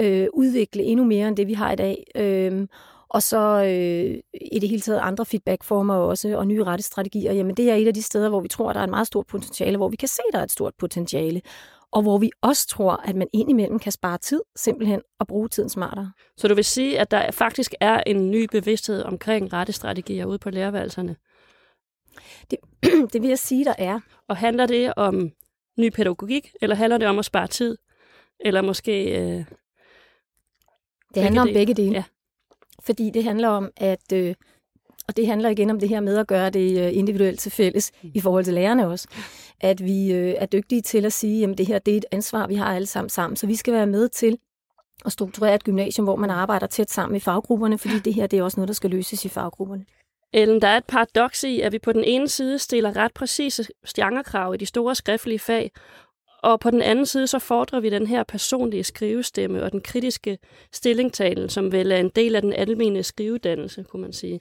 øh, 0.00 0.26
udvikle 0.32 0.82
endnu 0.82 1.04
mere 1.04 1.28
end 1.28 1.36
det, 1.36 1.46
vi 1.46 1.52
har 1.52 1.72
i 1.72 1.76
dag. 1.76 2.04
Øh, 2.14 2.66
og 3.08 3.22
så 3.22 3.64
øh, 3.64 4.18
i 4.52 4.58
det 4.58 4.68
hele 4.68 4.80
taget 4.80 4.98
andre 4.98 5.26
feedbackformer 5.26 5.94
også, 5.94 6.36
og 6.38 6.46
nye 6.46 6.64
rettestrategier. 6.64 7.32
Jamen 7.32 7.56
det 7.56 7.70
er 7.70 7.74
et 7.74 7.86
af 7.86 7.94
de 7.94 8.02
steder, 8.02 8.28
hvor 8.28 8.40
vi 8.40 8.48
tror, 8.48 8.72
der 8.72 8.80
er 8.80 8.84
et 8.84 8.90
meget 8.90 9.06
stort 9.06 9.26
potentiale, 9.26 9.76
hvor 9.76 9.88
vi 9.88 9.96
kan 9.96 10.08
se, 10.08 10.22
der 10.32 10.38
er 10.38 10.42
et 10.42 10.52
stort 10.52 10.74
potentiale 10.78 11.40
og 11.96 12.02
hvor 12.02 12.18
vi 12.18 12.30
også 12.42 12.66
tror, 12.66 12.96
at 13.04 13.16
man 13.16 13.28
indimellem 13.32 13.78
kan 13.78 13.92
spare 13.92 14.18
tid 14.18 14.40
simpelthen 14.56 15.02
og 15.18 15.26
bruge 15.26 15.48
tiden 15.48 15.68
smartere. 15.68 16.12
Så 16.36 16.48
du 16.48 16.54
vil 16.54 16.64
sige, 16.64 16.98
at 16.98 17.10
der 17.10 17.30
faktisk 17.30 17.74
er 17.80 18.02
en 18.06 18.30
ny 18.30 18.46
bevidsthed 18.52 19.02
omkring 19.02 19.52
rette 19.52 19.72
strategier 19.72 20.24
ude 20.24 20.38
på 20.38 20.50
lærerværelserne? 20.50 21.16
Det, 22.50 22.58
det 23.12 23.22
vil 23.22 23.28
jeg 23.28 23.38
sige, 23.38 23.64
der 23.64 23.74
er. 23.78 24.00
Og 24.28 24.36
handler 24.36 24.66
det 24.66 24.94
om 24.96 25.30
ny 25.78 25.90
pædagogik, 25.90 26.52
eller 26.60 26.76
handler 26.76 26.98
det 26.98 27.08
om 27.08 27.18
at 27.18 27.24
spare 27.24 27.46
tid? 27.46 27.78
Eller 28.40 28.62
måske... 28.62 29.20
Øh, 29.20 29.44
det 31.14 31.22
handler 31.22 31.42
om 31.42 31.48
begge 31.52 31.74
dele. 31.74 31.94
Ja. 31.94 32.04
Fordi 32.82 33.10
det 33.10 33.24
handler 33.24 33.48
om, 33.48 33.70
at 33.76 34.12
øh, 34.12 34.34
og 35.08 35.16
det 35.16 35.26
handler 35.26 35.48
igen 35.48 35.70
om 35.70 35.80
det 35.80 35.88
her 35.88 36.00
med 36.00 36.18
at 36.18 36.26
gøre 36.26 36.50
det 36.50 36.86
øh, 36.86 36.96
individuelt 36.96 37.40
til 37.40 37.52
fælles 37.52 37.92
mm. 38.02 38.10
i 38.14 38.20
forhold 38.20 38.44
til 38.44 38.54
lærerne 38.54 38.86
også. 38.86 39.08
At 39.60 39.84
vi 39.84 40.12
øh, 40.12 40.34
er 40.38 40.46
dygtige 40.46 40.82
til 40.82 41.04
at 41.04 41.12
sige, 41.12 41.48
at 41.48 41.58
det 41.58 41.66
her 41.66 41.78
det 41.78 41.92
er 41.92 41.96
et 41.96 42.04
ansvar, 42.12 42.46
vi 42.46 42.54
har 42.54 42.74
alle 42.74 42.86
sammen 42.86 43.10
sammen. 43.10 43.36
Så 43.36 43.46
vi 43.46 43.56
skal 43.56 43.74
være 43.74 43.86
med 43.86 44.08
til 44.08 44.38
at 45.04 45.12
strukturere 45.12 45.54
et 45.54 45.64
gymnasium, 45.64 46.04
hvor 46.04 46.16
man 46.16 46.30
arbejder 46.30 46.66
tæt 46.66 46.90
sammen 46.90 47.16
i 47.16 47.20
faggrupperne, 47.20 47.78
fordi 47.78 47.98
det 47.98 48.14
her 48.14 48.26
det 48.26 48.38
er 48.38 48.42
også 48.42 48.60
noget, 48.60 48.68
der 48.68 48.74
skal 48.74 48.90
løses 48.90 49.24
i 49.24 49.28
faggrupperne. 49.28 49.84
Ellen, 50.32 50.62
der 50.62 50.68
er 50.68 50.76
et 50.76 50.84
paradoks 50.84 51.44
i, 51.44 51.60
at 51.60 51.72
vi 51.72 51.78
på 51.78 51.92
den 51.92 52.04
ene 52.04 52.28
side 52.28 52.58
stiller 52.58 52.96
ret 52.96 53.14
præcise 53.14 53.66
stjernekrav 53.84 54.54
i 54.54 54.56
de 54.56 54.66
store 54.66 54.94
skriftlige 54.94 55.38
fag, 55.38 55.70
og 56.42 56.60
på 56.60 56.70
den 56.70 56.82
anden 56.82 57.06
side, 57.06 57.26
så 57.26 57.38
fordrer 57.38 57.80
vi 57.80 57.90
den 57.90 58.06
her 58.06 58.24
personlige 58.24 58.84
skrivestemme 58.84 59.62
og 59.62 59.72
den 59.72 59.80
kritiske 59.80 60.38
stillingtagen, 60.72 61.48
som 61.48 61.72
vel 61.72 61.92
er 61.92 61.96
en 61.96 62.10
del 62.16 62.36
af 62.36 62.42
den 62.42 62.52
almindelige 62.52 63.02
skrivedannelse, 63.02 63.84
kunne 63.84 64.02
man 64.02 64.12
sige. 64.12 64.40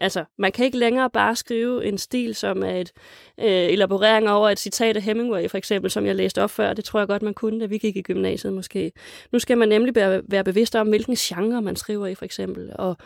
Altså, 0.00 0.24
man 0.38 0.52
kan 0.52 0.64
ikke 0.64 0.78
længere 0.78 1.10
bare 1.10 1.36
skrive 1.36 1.84
en 1.84 1.98
stil, 1.98 2.34
som 2.34 2.62
er 2.62 2.76
et 2.76 2.92
øh, 3.40 3.46
elaborering 3.46 4.28
over 4.30 4.48
et 4.50 4.58
citat 4.58 4.96
af 4.96 5.02
Hemingway, 5.02 5.48
for 5.48 5.58
eksempel, 5.58 5.90
som 5.90 6.06
jeg 6.06 6.16
læste 6.16 6.42
op 6.42 6.50
før. 6.50 6.72
Det 6.72 6.84
tror 6.84 7.00
jeg 7.00 7.08
godt, 7.08 7.22
man 7.22 7.34
kunne, 7.34 7.60
da 7.60 7.66
vi 7.66 7.78
gik 7.78 7.96
i 7.96 8.02
gymnasiet 8.02 8.52
måske. 8.52 8.92
Nu 9.32 9.38
skal 9.38 9.58
man 9.58 9.68
nemlig 9.68 9.94
være 10.28 10.44
bevidst 10.44 10.76
om, 10.76 10.88
hvilken 10.88 11.14
genre 11.14 11.62
man 11.62 11.76
skriver 11.76 12.06
i, 12.06 12.14
for 12.14 12.24
eksempel, 12.24 12.72
og 12.74 12.96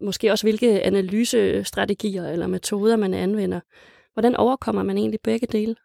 måske 0.00 0.32
også 0.32 0.44
hvilke 0.44 0.82
analysestrategier 0.82 2.28
eller 2.28 2.46
metoder 2.46 2.96
man 2.96 3.14
anvender. 3.14 3.60
Hvordan 4.12 4.36
overkommer 4.36 4.82
man 4.82 4.98
egentlig 4.98 5.20
begge 5.24 5.46
dele? 5.46 5.76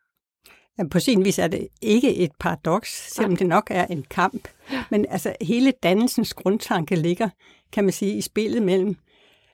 På 0.92 1.00
sin 1.00 1.26
vis 1.26 1.40
er 1.40 1.48
det 1.48 1.68
ikke 1.82 2.16
et 2.16 2.32
paradoks, 2.40 3.14
selvom 3.14 3.36
det 3.36 3.48
nok 3.48 3.68
er 3.72 3.86
en 3.86 4.04
kamp. 4.10 4.48
Men 4.90 5.06
altså 5.10 5.36
hele 5.42 5.74
dannelsens 5.84 6.34
grundtanke 6.34 6.96
ligger, 6.96 7.30
kan 7.72 7.84
man 7.84 7.94
sige, 7.94 8.14
i 8.14 8.22
spillet 8.22 8.62
mellem 8.62 8.96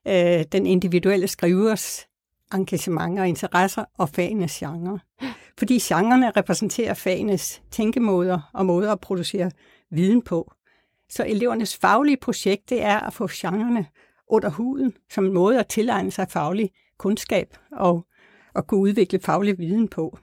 øh, 0.07 0.43
den 0.51 0.65
individuelle 0.65 1.27
skrivers 1.27 2.07
engagement 2.53 3.19
og 3.19 3.27
interesser 3.27 3.85
og 3.97 4.09
fagenes 4.09 4.59
genre. 4.59 4.99
Fordi 5.57 5.79
genrerne 5.79 6.31
repræsenterer 6.31 6.93
fagenes 6.93 7.61
tænkemåder 7.71 8.49
og 8.53 8.65
måder 8.65 8.91
at 8.91 8.99
producere 8.99 9.51
viden 9.91 10.21
på. 10.21 10.51
Så 11.09 11.25
elevernes 11.27 11.77
faglige 11.77 12.17
projekt 12.17 12.69
det 12.69 12.83
er 12.83 12.99
at 12.99 13.13
få 13.13 13.27
genrerne 13.31 13.85
under 14.27 14.49
huden 14.49 14.93
som 15.11 15.25
en 15.25 15.33
måde 15.33 15.59
at 15.59 15.67
tilegne 15.67 16.11
sig 16.11 16.27
faglig 16.29 16.71
kundskab 16.97 17.57
og 17.71 18.05
at 18.55 18.67
kunne 18.67 18.79
udvikle 18.79 19.19
faglig 19.19 19.57
viden 19.59 19.87
på. 19.87 20.17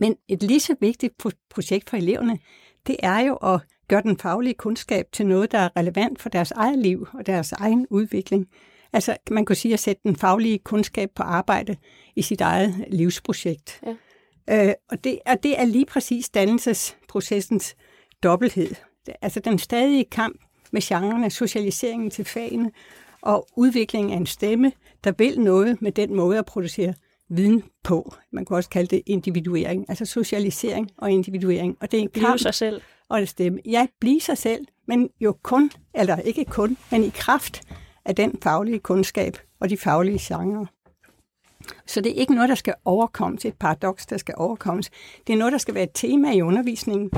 Men 0.00 0.16
et 0.28 0.42
lige 0.42 0.60
så 0.60 0.76
vigtigt 0.80 1.14
projekt 1.50 1.90
for 1.90 1.96
eleverne, 1.96 2.38
det 2.86 2.96
er 3.02 3.18
jo 3.18 3.36
at 3.36 3.60
gøre 3.88 4.02
den 4.02 4.18
faglige 4.18 4.54
kundskab 4.54 5.06
til 5.12 5.26
noget, 5.26 5.52
der 5.52 5.58
er 5.58 5.76
relevant 5.76 6.22
for 6.22 6.28
deres 6.28 6.50
eget 6.50 6.78
liv 6.78 7.08
og 7.12 7.26
deres 7.26 7.52
egen 7.52 7.86
udvikling. 7.90 8.48
Altså, 8.96 9.16
man 9.30 9.44
kunne 9.44 9.56
sige 9.56 9.74
at 9.74 9.80
sætte 9.80 10.02
den 10.04 10.16
faglige 10.16 10.58
kundskab 10.58 11.10
på 11.14 11.22
arbejde 11.22 11.76
i 12.16 12.22
sit 12.22 12.40
eget 12.40 12.84
livsprojekt. 12.90 13.80
Ja. 14.48 14.68
Øh, 14.68 14.74
og, 14.90 15.04
det, 15.04 15.18
og 15.26 15.42
det 15.42 15.60
er 15.60 15.64
lige 15.64 15.86
præcis 15.86 16.28
dannelsesprocessens 16.28 17.76
dobbelthed. 18.22 18.74
Altså 19.22 19.40
den 19.40 19.58
stadige 19.58 20.04
kamp 20.04 20.40
med 20.72 20.82
genrerne, 20.82 21.30
socialiseringen 21.30 22.10
til 22.10 22.24
fagene 22.24 22.70
og 23.22 23.48
udviklingen 23.56 24.12
af 24.12 24.16
en 24.16 24.26
stemme, 24.26 24.72
der 25.04 25.12
vil 25.18 25.40
noget 25.40 25.82
med 25.82 25.92
den 25.92 26.14
måde 26.14 26.38
at 26.38 26.46
producere 26.46 26.94
viden 27.28 27.62
på. 27.84 28.14
Man 28.32 28.44
kan 28.44 28.56
også 28.56 28.70
kalde 28.70 28.96
det 28.96 29.02
individuering, 29.06 29.84
altså 29.88 30.04
socialisering 30.04 30.90
og 30.98 31.10
individuering. 31.10 31.76
Og 31.80 31.90
det 31.90 31.98
er 31.98 32.02
en 32.02 32.08
kamp 32.08 32.38
sig 32.38 32.54
selv. 32.54 32.80
og 33.08 33.20
det 33.20 33.28
stemme. 33.28 33.60
Ja, 33.64 33.86
blive 34.00 34.20
sig 34.20 34.38
selv, 34.38 34.66
men 34.86 35.08
jo 35.20 35.36
kun, 35.42 35.70
eller 35.94 36.16
ikke 36.16 36.44
kun, 36.44 36.76
men 36.90 37.04
i 37.04 37.12
kraft 37.14 37.62
af 38.06 38.14
den 38.16 38.38
faglige 38.42 38.78
kundskab 38.78 39.36
og 39.60 39.70
de 39.70 39.76
faglige 39.76 40.18
genrer. 40.22 40.66
Så 41.86 42.00
det 42.00 42.10
er 42.12 42.20
ikke 42.20 42.34
noget, 42.34 42.48
der 42.48 42.54
skal 42.54 42.74
overkommes, 42.84 43.44
et 43.44 43.54
paradoks, 43.54 44.06
der 44.06 44.16
skal 44.16 44.34
overkommes. 44.38 44.90
Det 45.26 45.32
er 45.32 45.36
noget, 45.36 45.52
der 45.52 45.58
skal 45.58 45.74
være 45.74 45.84
et 45.84 45.90
tema 45.94 46.32
i 46.32 46.42
undervisningen, 46.42 47.10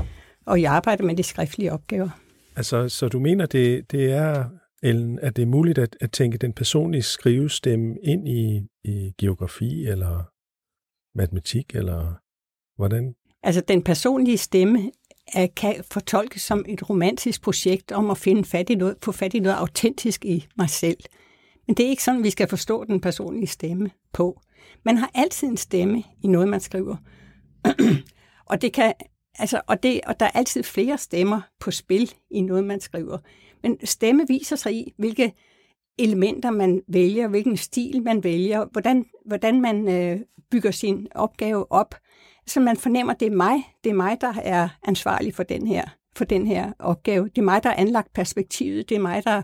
og 0.47 0.61
i 0.61 0.65
arbejdet 0.65 1.07
med 1.07 1.17
de 1.17 1.23
skriftlige 1.23 1.73
opgaver. 1.73 2.09
Altså, 2.57 2.89
så 2.89 3.09
du 3.09 3.21
mener, 3.21 3.47
det, 3.47 3.91
det 3.91 4.13
er, 4.13 4.45
Ellen, 4.83 5.19
at 5.19 5.37
det 5.37 5.43
er 5.43 5.47
muligt 5.47 5.79
at, 5.79 5.97
at 6.01 6.13
tænke 6.13 6.39
den 6.39 6.53
personlige 6.53 7.03
skrivestemme 7.03 7.97
ind 8.03 8.29
i, 8.29 8.69
i 8.85 9.13
geografi 9.19 9.87
eller 9.87 10.31
matematik, 11.19 11.75
eller 11.75 12.15
hvordan? 12.77 13.15
Altså, 13.43 13.61
den 13.61 13.83
personlige 13.83 14.39
stemme 14.39 14.91
kan 15.57 15.85
fortolkes 15.93 16.43
som 16.43 16.65
et 16.69 16.91
romantisk 16.91 17.43
projekt 17.43 17.93
om 17.93 18.11
at 18.11 18.19
finde 18.19 18.45
fat 18.45 18.71
i 18.71 18.75
noget, 18.75 18.97
få 19.03 19.13
fat 19.13 19.35
i 19.35 19.39
noget 19.39 19.57
autentisk 19.57 20.25
i 20.25 20.47
mig 20.57 20.71
selv. 20.71 20.99
Men 21.67 21.77
det 21.77 21.87
er 21.87 21.91
ikke 21.91 22.05
sådan, 22.05 22.23
vi 22.23 22.31
skal 22.31 22.49
forstå 22.49 22.85
den 22.85 23.01
personlige 23.01 23.47
stemme 23.47 23.91
på. 24.13 24.41
Man 24.85 24.97
har 24.97 25.11
altid 25.15 25.49
en 25.49 25.57
stemme 25.57 26.03
i 26.23 26.27
noget, 26.27 26.49
man 26.49 26.61
skriver. 26.61 26.97
og 28.51 28.63
det 28.63 28.73
kan 28.73 28.93
Altså, 29.39 29.61
og, 29.67 29.83
det, 29.83 30.01
og 30.07 30.21
der 30.21 30.27
er 30.27 30.31
altid 30.31 30.63
flere 30.63 30.99
stemmer 30.99 31.41
på 31.61 31.71
spil 31.71 32.15
i 32.31 32.41
noget, 32.41 32.65
man 32.65 32.81
skriver. 32.81 33.19
Men 33.63 33.87
stemme 33.87 34.25
viser 34.29 34.57
sig 34.57 34.75
i, 34.75 34.93
hvilke 34.97 35.33
elementer 35.99 36.51
man 36.51 36.83
vælger, 36.89 37.29
hvilken 37.29 37.57
stil 37.57 38.03
man 38.03 38.25
vælger, 38.25 38.67
hvordan, 38.73 39.07
hvordan 39.27 39.61
man 39.61 39.89
øh, 39.89 40.21
bygger 40.51 40.71
sin 40.71 41.07
opgave 41.15 41.73
op. 41.73 41.95
Så 42.49 42.61
man 42.61 42.77
fornemmer, 42.77 43.13
at 43.13 43.21
det 43.21 43.27
er 43.27 43.37
mig, 43.37 43.75
det 43.85 43.91
er 43.91 43.95
mig, 43.95 44.21
der 44.21 44.33
er 44.43 44.69
ansvarlig 44.85 45.35
for 45.35 45.43
den 45.43 45.67
her, 45.67 45.85
for 46.17 46.25
den 46.25 46.47
her 46.47 46.73
opgave. 46.79 47.25
Det 47.29 47.39
er 47.39 47.43
mig, 47.43 47.63
der 47.63 47.69
har 47.69 47.77
anlagt 47.77 48.13
perspektivet. 48.13 48.89
Det 48.89 48.95
er 48.95 49.01
mig, 49.01 49.25
der 49.25 49.43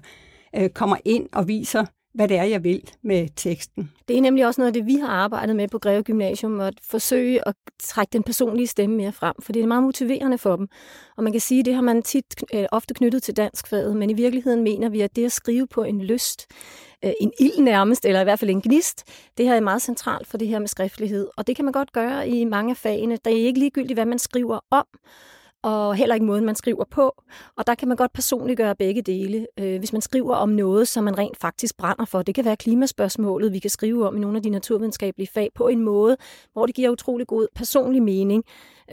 øh, 0.57 0.71
kommer 0.71 0.97
ind 1.05 1.29
og 1.33 1.49
viser, 1.49 1.85
hvad 2.15 2.29
det 2.29 2.37
er, 2.37 2.43
jeg 2.43 2.65
vil 2.65 2.91
med 3.03 3.29
teksten. 3.37 3.93
Det 4.09 4.17
er 4.17 4.21
nemlig 4.21 4.47
også 4.47 4.61
noget 4.61 4.69
af 4.69 4.73
det, 4.73 4.87
vi 4.87 4.95
har 4.95 5.09
arbejdet 5.09 5.57
med 5.57 5.69
på 5.69 5.79
Greve 5.79 6.03
Gymnasium, 6.03 6.61
at 6.61 6.75
forsøge 6.83 7.49
at 7.49 7.55
trække 7.83 8.11
den 8.13 8.23
personlige 8.23 8.67
stemme 8.67 8.97
mere 8.97 9.13
frem, 9.13 9.35
for 9.41 9.53
det 9.53 9.63
er 9.63 9.67
meget 9.67 9.83
motiverende 9.83 10.39
for 10.39 10.57
dem. 10.57 10.69
Og 11.17 11.25
man 11.25 11.33
kan 11.33 11.41
sige, 11.41 11.61
at 11.61 11.65
det 11.65 11.75
har 11.75 11.83
man 11.83 12.03
tit 12.03 12.45
øh, 12.55 12.65
ofte 12.73 12.95
knyttet 12.95 13.23
til 13.23 13.37
danskfaget, 13.37 13.97
men 13.97 14.11
i 14.11 14.13
virkeligheden 14.13 14.63
mener 14.63 14.89
vi, 14.89 15.01
at 15.01 15.17
det 15.17 15.25
at 15.25 15.33
skrive 15.33 15.67
på 15.67 15.83
en 15.83 16.03
lyst, 16.03 16.47
øh, 17.05 17.13
en 17.21 17.33
ild 17.41 17.59
nærmest, 17.59 18.05
eller 18.05 18.21
i 18.21 18.25
hvert 18.25 18.39
fald 18.39 18.51
en 18.51 18.63
gnist, 18.63 19.05
det 19.39 19.47
her 19.47 19.55
er 19.55 19.61
meget 19.61 19.83
centralt 19.83 20.27
for 20.27 20.39
det 20.39 20.49
her 20.49 20.59
med 20.59 20.69
skriftlighed. 20.69 21.29
Og 21.37 21.47
det 21.47 21.57
kan 21.57 21.65
man 21.65 21.73
godt 21.73 21.93
gøre 21.93 22.29
i 22.29 22.45
mange 22.45 22.71
af 22.71 22.77
fagene. 22.77 23.19
Der 23.25 23.31
er 23.31 23.35
ikke 23.35 23.59
ligegyldigt, 23.59 23.97
hvad 23.97 24.07
man 24.07 24.19
skriver 24.19 24.59
om, 24.71 24.87
og 25.65 25.95
heller 25.95 26.15
ikke 26.15 26.27
måden, 26.27 26.45
man 26.45 26.55
skriver 26.55 26.85
på. 26.91 27.23
Og 27.57 27.67
der 27.67 27.75
kan 27.75 27.89
man 27.89 27.97
godt 27.97 28.13
personligt 28.13 28.57
gøre 28.57 28.77
begge 28.77 29.03
dele. 29.03 29.47
Øh, 29.59 29.79
hvis 29.79 29.93
man 29.93 30.03
skriver 30.03 30.35
om 30.35 30.49
noget, 30.49 30.89
som 30.89 31.05
man 31.05 31.19
rent 31.19 31.37
faktisk 31.41 31.77
brænder 31.77 32.05
for, 32.05 32.23
det 32.23 32.35
kan 32.35 32.45
være 32.45 32.57
klimaspørgsmålet, 32.57 33.53
vi 33.53 33.59
kan 33.59 33.71
skrive 33.71 34.09
om 34.09 34.17
i 34.17 34.21
nogle 34.21 34.37
af 34.37 34.43
de 34.43 34.51
naturvidenskabelige 34.51 35.29
fag, 35.35 35.51
på 35.55 35.69
en 35.69 35.81
måde, 35.81 36.17
hvor 36.53 36.67
det 36.67 36.75
giver 36.75 36.91
utrolig 36.91 37.27
god 37.27 37.49
personlig 37.55 38.03
mening. 38.03 38.45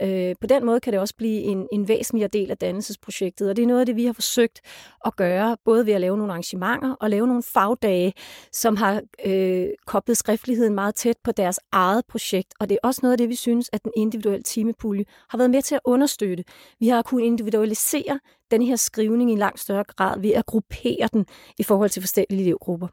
Øh, 0.02 0.34
på 0.40 0.46
den 0.46 0.64
måde 0.64 0.80
kan 0.80 0.92
det 0.92 1.00
også 1.00 1.14
blive 1.16 1.40
en, 1.40 1.68
en 1.72 1.88
væsentlig 1.88 2.32
del 2.32 2.50
af 2.50 2.58
dannelsesprojektet, 2.58 3.50
og 3.50 3.56
det 3.56 3.62
er 3.62 3.66
noget 3.66 3.80
af 3.80 3.86
det, 3.86 3.96
vi 3.96 4.04
har 4.06 4.12
forsøgt 4.12 4.60
at 5.04 5.16
gøre, 5.16 5.56
både 5.64 5.86
ved 5.86 5.92
at 5.92 6.00
lave 6.00 6.16
nogle 6.16 6.32
arrangementer 6.32 6.94
og 7.00 7.10
lave 7.10 7.26
nogle 7.26 7.42
fagdage, 7.42 8.12
som 8.52 8.76
har 8.76 9.02
øh, 9.24 9.66
koblet 9.86 10.16
skriftligheden 10.16 10.74
meget 10.74 10.94
tæt 10.94 11.16
på 11.24 11.32
deres 11.32 11.60
eget 11.72 12.06
projekt, 12.08 12.54
og 12.60 12.68
det 12.68 12.74
er 12.74 12.88
også 12.88 13.00
noget 13.02 13.12
af 13.12 13.18
det, 13.18 13.28
vi 13.28 13.34
synes, 13.34 13.70
at 13.72 13.84
den 13.84 13.92
individuelle 13.96 14.42
timepulje 14.42 15.04
har 15.28 15.38
været 15.38 15.50
med 15.50 15.62
til 15.62 15.74
at 15.74 15.80
understøtte. 15.84 16.44
Vi 16.80 16.88
har 16.88 17.02
kunnet 17.02 17.24
individualisere 17.26 18.20
den 18.50 18.62
her 18.62 18.76
skrivning 18.76 19.30
i 19.30 19.32
en 19.32 19.38
langt 19.38 19.60
større 19.60 19.84
grad 19.84 20.20
ved 20.20 20.30
at 20.30 20.46
gruppere 20.46 21.08
den 21.12 21.26
i 21.58 21.62
forhold 21.62 21.90
til 21.90 22.02
forskellige 22.02 22.42
elevgrupper. 22.42 22.88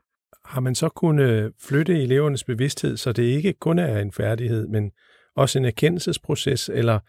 Har 0.46 0.62
man 0.62 0.76
så 0.76 0.90
kunnet 0.90 1.54
flytte 1.62 2.04
elevernes 2.04 2.44
bevidsthed, 2.44 2.98
så 2.98 3.12
det 3.12 3.24
ikke 3.24 3.54
kun 3.54 3.80
er 3.80 4.00
en 4.00 4.12
færdighed, 4.12 4.68
men 4.68 4.92
også 5.36 5.60
en 5.60 5.66
erkendelsesproces, 5.66 6.70
eller 6.74 7.00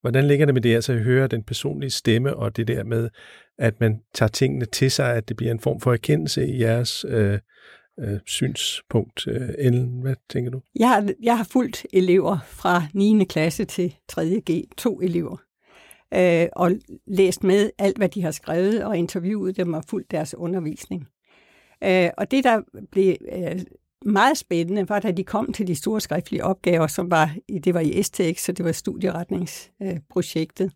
hvordan 0.00 0.26
ligger 0.26 0.46
det 0.46 0.54
med 0.54 0.62
det, 0.62 0.74
altså 0.74 0.92
at 0.92 1.00
høre 1.00 1.26
den 1.26 1.42
personlige 1.42 1.90
stemme, 1.90 2.36
og 2.36 2.56
det 2.56 2.68
der 2.68 2.84
med, 2.84 3.08
at 3.58 3.80
man 3.80 4.00
tager 4.14 4.28
tingene 4.28 4.64
til 4.64 4.90
sig, 4.90 5.14
at 5.14 5.28
det 5.28 5.36
bliver 5.36 5.52
en 5.52 5.60
form 5.60 5.80
for 5.80 5.92
erkendelse 5.92 6.46
i 6.46 6.60
jeres 6.60 7.04
øh, 7.08 7.38
øh, 8.00 8.18
synspunkt. 8.26 9.26
Øh, 9.26 9.48
Ellen, 9.58 10.00
hvad 10.02 10.14
tænker 10.30 10.50
du? 10.50 10.60
Jeg 10.78 10.88
har, 10.88 11.08
jeg 11.22 11.36
har 11.36 11.44
fulgt 11.44 11.86
elever 11.92 12.38
fra 12.46 12.82
9. 12.94 13.24
klasse 13.24 13.64
til 13.64 13.94
3. 14.08 14.40
G, 14.50 14.64
to 14.76 15.00
elever, 15.00 15.36
øh, 16.14 16.46
og 16.52 16.72
læst 17.06 17.44
med 17.44 17.70
alt, 17.78 17.96
hvad 17.96 18.08
de 18.08 18.22
har 18.22 18.30
skrevet, 18.30 18.84
og 18.84 18.98
interviewet 18.98 19.56
dem 19.56 19.74
og 19.74 19.84
fulgt 19.88 20.10
deres 20.10 20.34
undervisning. 20.34 21.08
Øh, 21.84 22.10
og 22.18 22.30
det, 22.30 22.44
der 22.44 22.60
blev 22.90 23.16
øh, 23.32 23.60
meget 24.04 24.38
spændende 24.38 24.88
var, 24.88 25.00
da 25.00 25.10
de 25.10 25.24
kom 25.24 25.52
til 25.52 25.66
de 25.66 25.74
store 25.74 26.00
skriftlige 26.00 26.44
opgaver, 26.44 26.86
som 26.86 27.10
var, 27.10 27.34
det 27.64 27.74
var 27.74 27.80
i 27.80 28.02
STX, 28.02 28.40
så 28.40 28.52
det 28.52 28.64
var 28.64 28.72
studieretningsprojektet, 28.72 30.64
øh, 30.64 30.70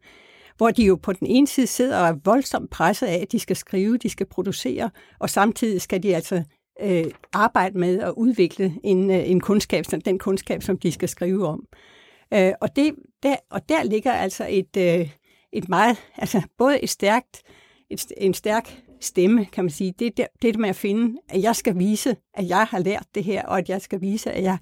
hvor 0.57 0.71
de 0.71 0.85
jo 0.85 0.97
på 0.97 1.13
den 1.13 1.27
ene 1.27 1.47
side 1.47 1.67
sidder 1.67 2.01
og 2.01 2.09
er 2.09 2.17
voldsomt 2.25 2.71
presset 2.71 3.07
af, 3.07 3.19
at 3.19 3.33
de 3.33 3.39
skal 3.39 3.57
skrive, 3.57 3.99
de 3.99 4.09
skal 4.09 4.27
producere, 4.27 4.91
og 5.19 5.31
samtidig 5.31 5.81
skal 5.81 6.03
de 6.03 6.15
altså 6.15 6.43
øh, 6.83 7.05
arbejde 7.33 7.79
med 7.79 8.01
at 8.01 8.13
udvikle 8.17 8.75
en, 8.85 9.11
øh, 9.11 9.31
en 9.31 9.41
kundskab, 9.41 9.85
den 10.05 10.19
kundskab, 10.19 10.63
som 10.63 10.79
de 10.79 10.93
skal 10.93 11.09
skrive 11.09 11.47
om. 11.47 11.67
Øh, 12.35 12.53
og, 12.61 12.77
det, 12.77 12.95
der, 13.23 13.37
og 13.51 13.69
der 13.69 13.83
ligger 13.83 14.13
altså 14.13 14.47
et, 14.51 14.77
øh, 14.77 15.11
et 15.55 15.69
meget, 15.69 15.97
altså 16.17 16.43
både 16.59 16.85
et 16.85 16.91
stærkt, 16.91 17.43
et, 17.91 18.13
en 18.17 18.35
stærk 18.35 18.83
stemme, 19.01 19.45
kan 19.45 19.65
man 19.65 19.71
sige. 19.71 19.95
Det 19.99 20.07
er 20.07 20.11
det, 20.11 20.27
det 20.43 20.59
med 20.59 20.69
at 20.69 20.77
finde, 20.77 21.19
at 21.29 21.43
jeg 21.43 21.57
skal 21.57 21.79
vise, 21.79 22.17
at 22.35 22.49
jeg 22.49 22.67
har 22.71 22.79
lært 22.79 23.07
det 23.15 23.25
her, 23.25 23.43
og 23.43 23.59
at 23.59 23.69
jeg 23.69 23.83
skal 23.83 24.01
vise, 24.01 24.33
at 24.33 24.43
jeg 24.43 24.59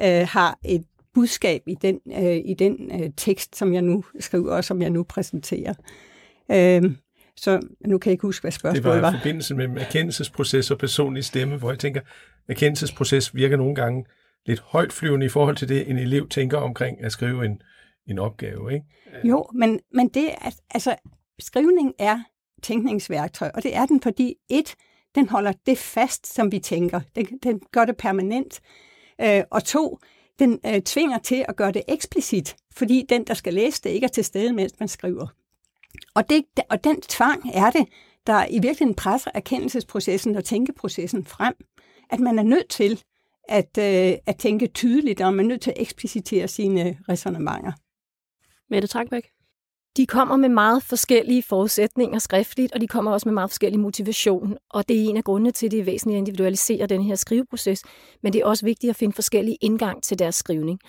øh, 0.00 0.28
har 0.28 0.58
et 0.64 0.84
budskab 1.14 1.62
i 1.66 1.74
den, 1.82 2.00
øh, 2.18 2.36
i 2.44 2.54
den 2.58 3.02
øh, 3.02 3.10
tekst, 3.16 3.56
som 3.56 3.74
jeg 3.74 3.82
nu 3.82 4.04
skriver, 4.20 4.56
og 4.56 4.64
som 4.64 4.82
jeg 4.82 4.90
nu 4.90 5.02
præsenterer. 5.02 5.74
Øh, 6.50 6.82
så 7.36 7.60
nu 7.86 7.98
kan 7.98 8.10
jeg 8.10 8.12
ikke 8.12 8.26
huske, 8.26 8.42
hvad 8.42 8.52
spørgsmålet 8.52 8.84
var. 8.84 8.94
Det 8.94 9.02
var 9.02 9.18
i 9.18 9.20
forbindelse 9.20 9.54
med 9.54 9.80
erkendelsesproces 9.80 10.70
og 10.70 10.78
personlig 10.78 11.24
stemme, 11.24 11.56
hvor 11.56 11.70
jeg 11.70 11.78
tænker, 11.78 12.00
erkendelsesproces 12.48 13.34
virker 13.34 13.56
nogle 13.56 13.74
gange 13.74 14.04
lidt 14.46 14.60
højt 14.60 14.92
flyvende 14.92 15.26
i 15.26 15.28
forhold 15.28 15.56
til 15.56 15.68
det, 15.68 15.90
en 15.90 15.98
elev 15.98 16.28
tænker 16.28 16.58
omkring 16.58 17.04
at 17.04 17.12
skrive 17.12 17.44
en, 17.44 17.62
en 18.08 18.18
opgave. 18.18 18.74
Ikke? 18.74 18.86
Jo, 19.24 19.46
men, 19.54 19.80
men 19.92 20.08
det, 20.08 20.30
altså, 20.70 20.96
skrivning 21.38 21.94
er 21.98 22.20
tænkningsværktøj, 22.62 23.50
og 23.54 23.62
det 23.62 23.76
er 23.76 23.86
den, 23.86 24.00
fordi 24.00 24.34
et, 24.48 24.74
den 25.14 25.28
holder 25.28 25.52
det 25.66 25.78
fast, 25.78 26.34
som 26.34 26.52
vi 26.52 26.58
tænker. 26.58 27.00
Den, 27.16 27.26
den 27.42 27.60
gør 27.72 27.84
det 27.84 27.96
permanent. 27.96 28.60
Øh, 29.20 29.42
og 29.50 29.64
to, 29.64 29.98
den 30.38 30.60
øh, 30.66 30.82
tvinger 30.82 31.18
til 31.18 31.44
at 31.48 31.56
gøre 31.56 31.72
det 31.72 31.82
eksplicit, 31.88 32.56
fordi 32.72 33.06
den, 33.08 33.24
der 33.24 33.34
skal 33.34 33.54
læse 33.54 33.82
det, 33.82 33.90
ikke 33.90 34.04
er 34.04 34.08
til 34.08 34.24
stede, 34.24 34.52
mens 34.52 34.72
man 34.80 34.88
skriver. 34.88 35.26
Og, 36.14 36.30
det, 36.30 36.44
og 36.70 36.84
den 36.84 37.00
tvang 37.00 37.50
er 37.54 37.70
det, 37.70 37.86
der 38.26 38.46
i 38.46 38.58
virkeligheden 38.58 38.94
presser 38.94 39.30
erkendelsesprocessen 39.34 40.36
og 40.36 40.44
tænkeprocessen 40.44 41.24
frem. 41.24 41.54
At 42.10 42.20
man 42.20 42.38
er 42.38 42.42
nødt 42.42 42.68
til 42.68 43.02
at, 43.48 43.78
øh, 43.78 44.18
at 44.26 44.36
tænke 44.38 44.66
tydeligt, 44.66 45.20
og 45.20 45.34
man 45.34 45.44
er 45.44 45.48
nødt 45.48 45.60
til 45.60 45.70
at 45.70 45.82
eksplicitere 45.82 46.48
sine 46.48 46.98
resonemanger. 47.08 47.72
Mette 48.68 48.88
Trangbæk. 48.88 49.37
De 49.98 50.06
kommer 50.06 50.36
med 50.36 50.48
meget 50.48 50.82
forskellige 50.82 51.42
forudsætninger 51.42 52.18
skriftligt, 52.18 52.72
og 52.72 52.80
de 52.80 52.86
kommer 52.86 53.12
også 53.12 53.28
med 53.28 53.34
meget 53.34 53.50
forskellig 53.50 53.80
motivation. 53.80 54.56
Og 54.70 54.88
det 54.88 54.96
er 54.96 55.08
en 55.08 55.16
af 55.16 55.24
grundene 55.24 55.50
til, 55.50 55.66
at 55.66 55.72
det 55.72 55.80
er 55.80 55.84
væsentligt 55.84 56.16
at 56.16 56.18
individualisere 56.18 56.86
den 56.86 57.02
her 57.02 57.14
skriveproces. 57.14 57.82
Men 58.22 58.32
det 58.32 58.40
er 58.40 58.46
også 58.46 58.64
vigtigt 58.64 58.90
at 58.90 58.96
finde 58.96 59.14
forskellige 59.14 59.56
indgang 59.60 60.02
til 60.02 60.18
deres 60.18 60.34
skrivning. 60.34 60.80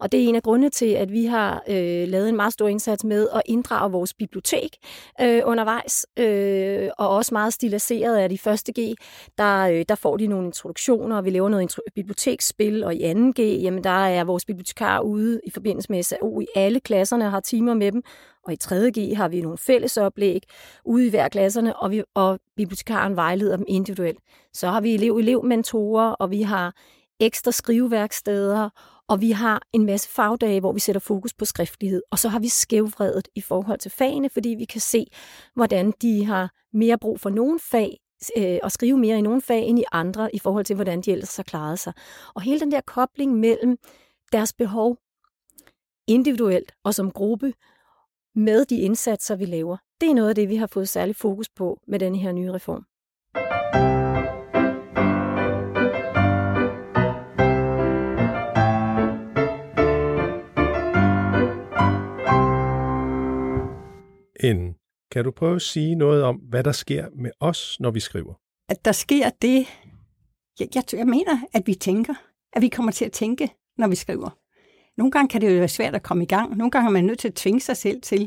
Og 0.00 0.12
det 0.12 0.24
er 0.24 0.28
en 0.28 0.34
af 0.34 0.42
grundene 0.42 0.70
til, 0.70 0.86
at 0.86 1.12
vi 1.12 1.24
har 1.24 1.62
øh, 1.68 2.08
lavet 2.08 2.28
en 2.28 2.36
meget 2.36 2.52
stor 2.52 2.68
indsats 2.68 3.04
med 3.04 3.28
at 3.34 3.42
inddrage 3.46 3.92
vores 3.92 4.14
bibliotek 4.14 4.76
øh, 5.20 5.42
undervejs, 5.44 6.06
øh, 6.18 6.88
og 6.98 7.08
også 7.08 7.34
meget 7.34 7.52
stiliseret 7.52 8.16
af 8.16 8.28
de 8.28 8.38
første 8.38 8.72
G, 8.72 8.94
der, 9.38 9.58
øh, 9.58 9.84
der 9.88 9.94
får 9.94 10.16
de 10.16 10.26
nogle 10.26 10.46
introduktioner, 10.46 11.16
og 11.16 11.24
vi 11.24 11.30
laver 11.30 11.48
noget 11.48 11.76
biblioteksspil, 11.94 12.84
og 12.84 12.94
i 12.94 13.02
anden 13.02 13.32
G, 13.32 13.38
jamen 13.38 13.84
der 13.84 14.06
er 14.06 14.24
vores 14.24 14.44
bibliotekar 14.44 15.00
ude 15.00 15.40
i 15.44 15.50
forbindelse 15.50 15.92
med 15.92 16.02
SAO 16.02 16.40
i 16.40 16.46
alle 16.54 16.80
klasserne 16.80 17.24
og 17.24 17.30
har 17.30 17.40
timer 17.40 17.74
med 17.74 17.92
dem, 17.92 18.02
og 18.46 18.52
i 18.52 18.56
3.G 18.62 19.16
har 19.16 19.28
vi 19.28 19.40
nogle 19.40 19.58
fælles 19.58 19.96
oplæg 19.96 20.42
ude 20.84 21.06
i 21.06 21.10
hver 21.10 21.28
klasserne, 21.28 21.76
og, 21.76 21.90
vi, 21.90 22.02
og 22.14 22.38
bibliotekaren 22.56 23.16
vejleder 23.16 23.56
dem 23.56 23.64
individuelt. 23.68 24.18
Så 24.52 24.68
har 24.68 24.80
vi 24.80 24.94
elev-elev-mentorer, 24.94 26.10
og 26.10 26.30
vi 26.30 26.42
har 26.42 26.74
ekstra 27.20 27.52
skriveværksteder, 27.52 28.70
og 29.08 29.20
vi 29.20 29.30
har 29.30 29.62
en 29.72 29.86
masse 29.86 30.08
fagdage, 30.08 30.60
hvor 30.60 30.72
vi 30.72 30.80
sætter 30.80 31.00
fokus 31.00 31.34
på 31.34 31.44
skriftlighed. 31.44 32.02
Og 32.10 32.18
så 32.18 32.28
har 32.28 32.38
vi 32.38 32.48
skævvredet 32.48 33.28
i 33.34 33.40
forhold 33.40 33.78
til 33.78 33.90
fagene, 33.90 34.30
fordi 34.30 34.48
vi 34.48 34.64
kan 34.64 34.80
se, 34.80 35.06
hvordan 35.54 35.92
de 36.02 36.24
har 36.24 36.50
mere 36.72 36.98
brug 36.98 37.20
for 37.20 37.30
nogle 37.30 37.60
fag, 37.70 37.98
øh, 38.36 38.58
og 38.62 38.72
skrive 38.72 38.98
mere 38.98 39.18
i 39.18 39.20
nogle 39.20 39.40
fag 39.40 39.62
end 39.62 39.78
i 39.78 39.84
andre, 39.92 40.34
i 40.34 40.38
forhold 40.38 40.64
til, 40.64 40.74
hvordan 40.74 41.00
de 41.00 41.12
ellers 41.12 41.36
har 41.36 41.42
klaret 41.42 41.78
sig. 41.78 41.92
Og 42.34 42.42
hele 42.42 42.60
den 42.60 42.72
der 42.72 42.80
kobling 42.80 43.34
mellem 43.34 43.76
deres 44.32 44.52
behov 44.52 44.96
individuelt 46.06 46.72
og 46.84 46.94
som 46.94 47.10
gruppe, 47.10 47.52
med 48.36 48.64
de 48.64 48.80
indsatser, 48.80 49.36
vi 49.36 49.44
laver. 49.44 49.76
Det 50.00 50.10
er 50.10 50.14
noget 50.14 50.28
af 50.28 50.34
det, 50.34 50.48
vi 50.48 50.56
har 50.56 50.66
fået 50.66 50.88
særlig 50.88 51.16
fokus 51.16 51.48
på 51.48 51.80
med 51.88 51.98
denne 51.98 52.18
her 52.18 52.32
nye 52.32 52.52
reform. 52.52 52.84
Ellen, 64.40 64.74
kan 65.12 65.24
du 65.24 65.30
prøve 65.30 65.56
at 65.56 65.62
sige 65.62 65.94
noget 65.94 66.22
om, 66.22 66.36
hvad 66.36 66.64
der 66.64 66.72
sker 66.72 67.08
med 67.14 67.30
os, 67.40 67.80
når 67.80 67.90
vi 67.90 68.00
skriver? 68.00 68.34
At 68.68 68.84
der 68.84 68.92
sker 68.92 69.30
det, 69.42 69.66
jeg, 70.60 70.68
jeg, 70.74 70.84
jeg 70.92 71.06
mener, 71.06 71.38
at 71.54 71.66
vi 71.66 71.74
tænker, 71.74 72.14
at 72.52 72.62
vi 72.62 72.68
kommer 72.68 72.92
til 72.92 73.04
at 73.04 73.12
tænke, 73.12 73.50
når 73.78 73.88
vi 73.88 73.96
skriver. 73.96 74.30
Nogle 74.96 75.10
gange 75.10 75.28
kan 75.28 75.40
det 75.40 75.52
jo 75.52 75.58
være 75.58 75.68
svært 75.68 75.94
at 75.94 76.02
komme 76.02 76.22
i 76.22 76.26
gang. 76.26 76.56
Nogle 76.56 76.70
gange 76.70 76.88
er 76.88 76.92
man 76.92 77.04
nødt 77.04 77.18
til 77.18 77.28
at 77.28 77.34
tvinge 77.34 77.60
sig 77.60 77.76
selv 77.76 78.00
til 78.00 78.22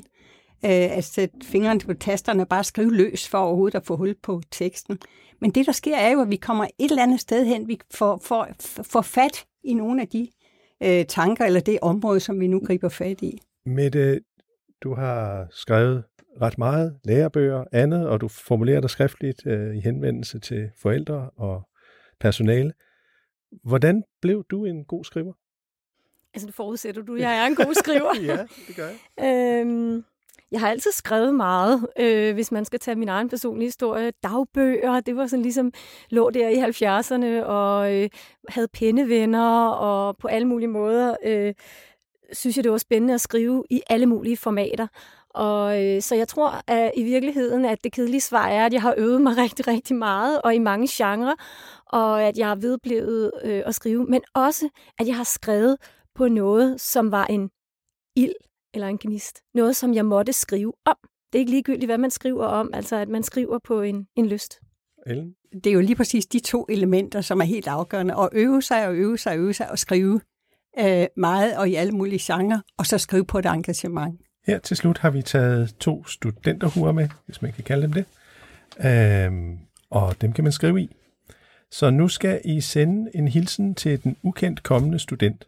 øh, 0.66 0.98
at 0.98 1.04
sætte 1.04 1.36
fingrene 1.44 1.80
på 1.80 1.94
tasterne 1.94 2.44
og 2.44 2.48
bare 2.48 2.64
skrive 2.64 2.96
løs 2.96 3.28
for 3.28 3.38
overhovedet 3.38 3.78
at 3.78 3.86
få 3.86 3.96
hul 3.96 4.16
på 4.24 4.42
teksten. 4.52 5.00
Men 5.42 5.52
det, 5.52 5.66
der 5.66 5.72
sker, 5.72 5.98
er 5.98 6.12
jo, 6.12 6.22
at 6.22 6.30
vi 6.30 6.36
kommer 6.36 6.66
et 6.80 6.90
eller 6.90 7.04
andet 7.04 7.20
sted 7.20 7.46
hen, 7.46 7.68
vi 7.68 7.80
får, 7.94 8.22
får, 8.24 8.48
får 8.84 9.02
fat 9.02 9.46
i 9.64 9.74
nogle 9.74 10.02
af 10.02 10.08
de 10.08 10.28
øh, 10.84 11.06
tanker 11.06 11.46
eller 11.46 11.60
det 11.60 11.80
område, 11.82 12.20
som 12.20 12.40
vi 12.40 12.48
nu 12.48 12.60
griber 12.60 12.90
fat 12.90 13.22
i. 13.22 13.40
Mette, 13.66 14.20
du 14.84 14.94
har 14.94 15.48
skrevet 15.52 16.04
ret 16.42 16.58
meget, 16.58 17.00
lærebøger, 17.04 17.64
andet, 17.72 18.08
og 18.08 18.22
du 18.22 18.28
formulerer 18.28 18.82
dig 18.82 18.90
skriftligt 18.90 19.48
øh, 19.48 19.76
i 19.76 19.80
henvendelse 19.80 20.40
til 20.40 20.70
forældre 20.82 21.30
og 21.38 21.62
personale. 22.20 22.74
Hvordan 23.64 24.04
blev 24.22 24.44
du 24.52 24.66
en 24.66 24.86
god 24.86 25.04
skriver? 25.04 25.34
Altså, 26.34 26.48
det 26.48 26.56
forudsætter 26.56 27.02
du, 27.02 27.16
jeg 27.26 27.38
er 27.38 27.46
en 27.46 27.56
god 27.56 27.74
skriver. 27.74 28.16
ja, 28.22 28.46
det 28.68 28.76
gør 28.76 28.88
jeg. 29.18 29.62
øhm, 29.62 30.04
jeg 30.52 30.60
har 30.60 30.70
altid 30.70 30.92
skrevet 30.92 31.36
meget, 31.36 31.88
øh, 32.00 32.34
hvis 32.34 32.52
man 32.52 32.66
skal 32.66 32.80
tage 32.80 32.96
min 32.96 33.10
egen 33.10 33.30
personlige 33.30 33.68
historie. 33.68 34.12
Dagbøger, 34.24 35.00
det 35.00 35.16
var 35.16 35.28
sådan 35.28 35.44
ligesom, 35.44 35.72
lå 36.10 36.30
der 36.30 36.50
i 36.50 36.56
70'erne 36.56 37.46
og 37.46 37.96
øh, 37.96 38.10
havde 38.50 38.68
pindevenner 38.68 39.68
og 39.68 40.18
på 40.18 40.28
alle 40.28 40.48
mulige 40.48 40.68
måder. 40.68 41.16
Øh, 41.24 41.54
synes 42.34 42.56
jeg, 42.58 42.64
det 42.64 42.72
var 42.72 42.78
spændende 42.78 43.14
at 43.14 43.22
skrive 43.22 43.64
i 43.70 43.82
alle 43.90 44.06
mulige 44.06 44.38
formater. 44.38 44.88
Og 45.30 45.86
øh, 45.86 46.02
så 46.02 46.16
jeg 46.16 46.28
tror 46.28 46.62
at 46.68 46.92
i 46.98 47.04
virkeligheden, 47.04 47.66
at 47.66 47.84
det 47.84 47.92
kedelige 47.92 48.22
svar 48.22 48.48
er, 48.48 48.66
at 48.66 48.74
jeg 48.74 48.82
har 48.82 48.94
øvet 48.98 49.22
mig 49.22 49.38
rigtig, 49.44 49.68
rigtig 49.68 49.96
meget, 49.96 50.42
og 50.42 50.56
i 50.56 50.60
mange 50.60 50.88
genrer, 50.92 51.36
og 51.86 52.24
at 52.24 52.38
jeg 52.38 52.48
har 52.48 52.56
vedblevet 52.56 53.32
øh, 53.44 53.62
at 53.66 53.76
skrive, 53.76 54.06
men 54.06 54.22
også, 54.34 54.70
at 55.00 55.08
jeg 55.08 55.16
har 55.16 55.24
skrevet 55.24 55.78
på 56.20 56.28
noget, 56.28 56.82
som 56.82 57.12
var 57.12 57.26
en 57.26 57.50
ild 58.16 58.34
eller 58.74 58.88
en 58.88 58.98
gnist. 58.98 59.40
Noget, 59.54 59.76
som 59.76 59.94
jeg 59.94 60.06
måtte 60.06 60.34
skrive 60.34 60.74
om. 60.86 60.96
Det 61.32 61.38
er 61.38 61.40
ikke 61.40 61.52
ligegyldigt, 61.52 61.86
hvad 61.86 61.98
man 61.98 62.12
skriver 62.12 62.46
om, 62.46 62.70
altså 62.74 62.96
at 62.96 63.10
man 63.10 63.24
skriver 63.24 63.60
på 63.60 63.82
en, 63.82 64.08
en 64.16 64.28
lyst. 64.28 64.60
Ellen? 65.08 65.36
Det 65.54 65.68
er 65.68 65.74
jo 65.74 65.82
lige 65.82 65.96
præcis 65.96 66.26
de 66.26 66.40
to 66.40 66.66
elementer, 66.70 67.22
som 67.22 67.42
er 67.42 67.46
helt 67.46 67.68
afgørende. 67.68 68.16
At 68.18 68.30
øve 68.32 68.62
sig 68.62 68.88
og 68.88 68.96
øve 68.96 69.18
sig 69.18 69.32
og 69.32 69.40
øve 69.40 69.54
sig 69.54 69.72
og 69.72 69.80
skrive 69.80 70.22
øh, 70.80 71.08
meget 71.18 71.58
og 71.58 71.70
i 71.70 71.76
alle 71.76 71.92
mulige 71.92 72.34
genrer, 72.34 72.60
og 72.78 72.86
så 72.86 72.98
skrive 72.98 73.26
på 73.26 73.40
et 73.40 73.46
engagement. 73.46 74.22
Her 74.48 74.60
til 74.60 74.78
slut 74.78 74.98
har 74.98 75.10
vi 75.10 75.22
taget 75.22 75.76
to 75.80 76.06
studenterhuer 76.06 76.92
med, 76.92 77.10
hvis 77.26 77.42
man 77.42 77.54
kan 77.54 77.64
kalde 77.64 77.82
dem 77.82 77.94
det. 77.94 78.06
Øhm, 78.86 79.58
og 79.90 80.22
dem 80.22 80.34
kan 80.34 80.44
man 80.44 80.54
skrive 80.54 80.82
i. 80.82 80.96
Så 81.72 81.90
nu 81.90 82.08
skal 82.08 82.42
I 82.46 82.62
sende 82.62 83.12
en 83.16 83.28
hilsen 83.28 83.76
til 83.76 84.04
den 84.04 84.18
ukendt 84.24 84.64
kommende 84.64 85.00
student. 85.00 85.46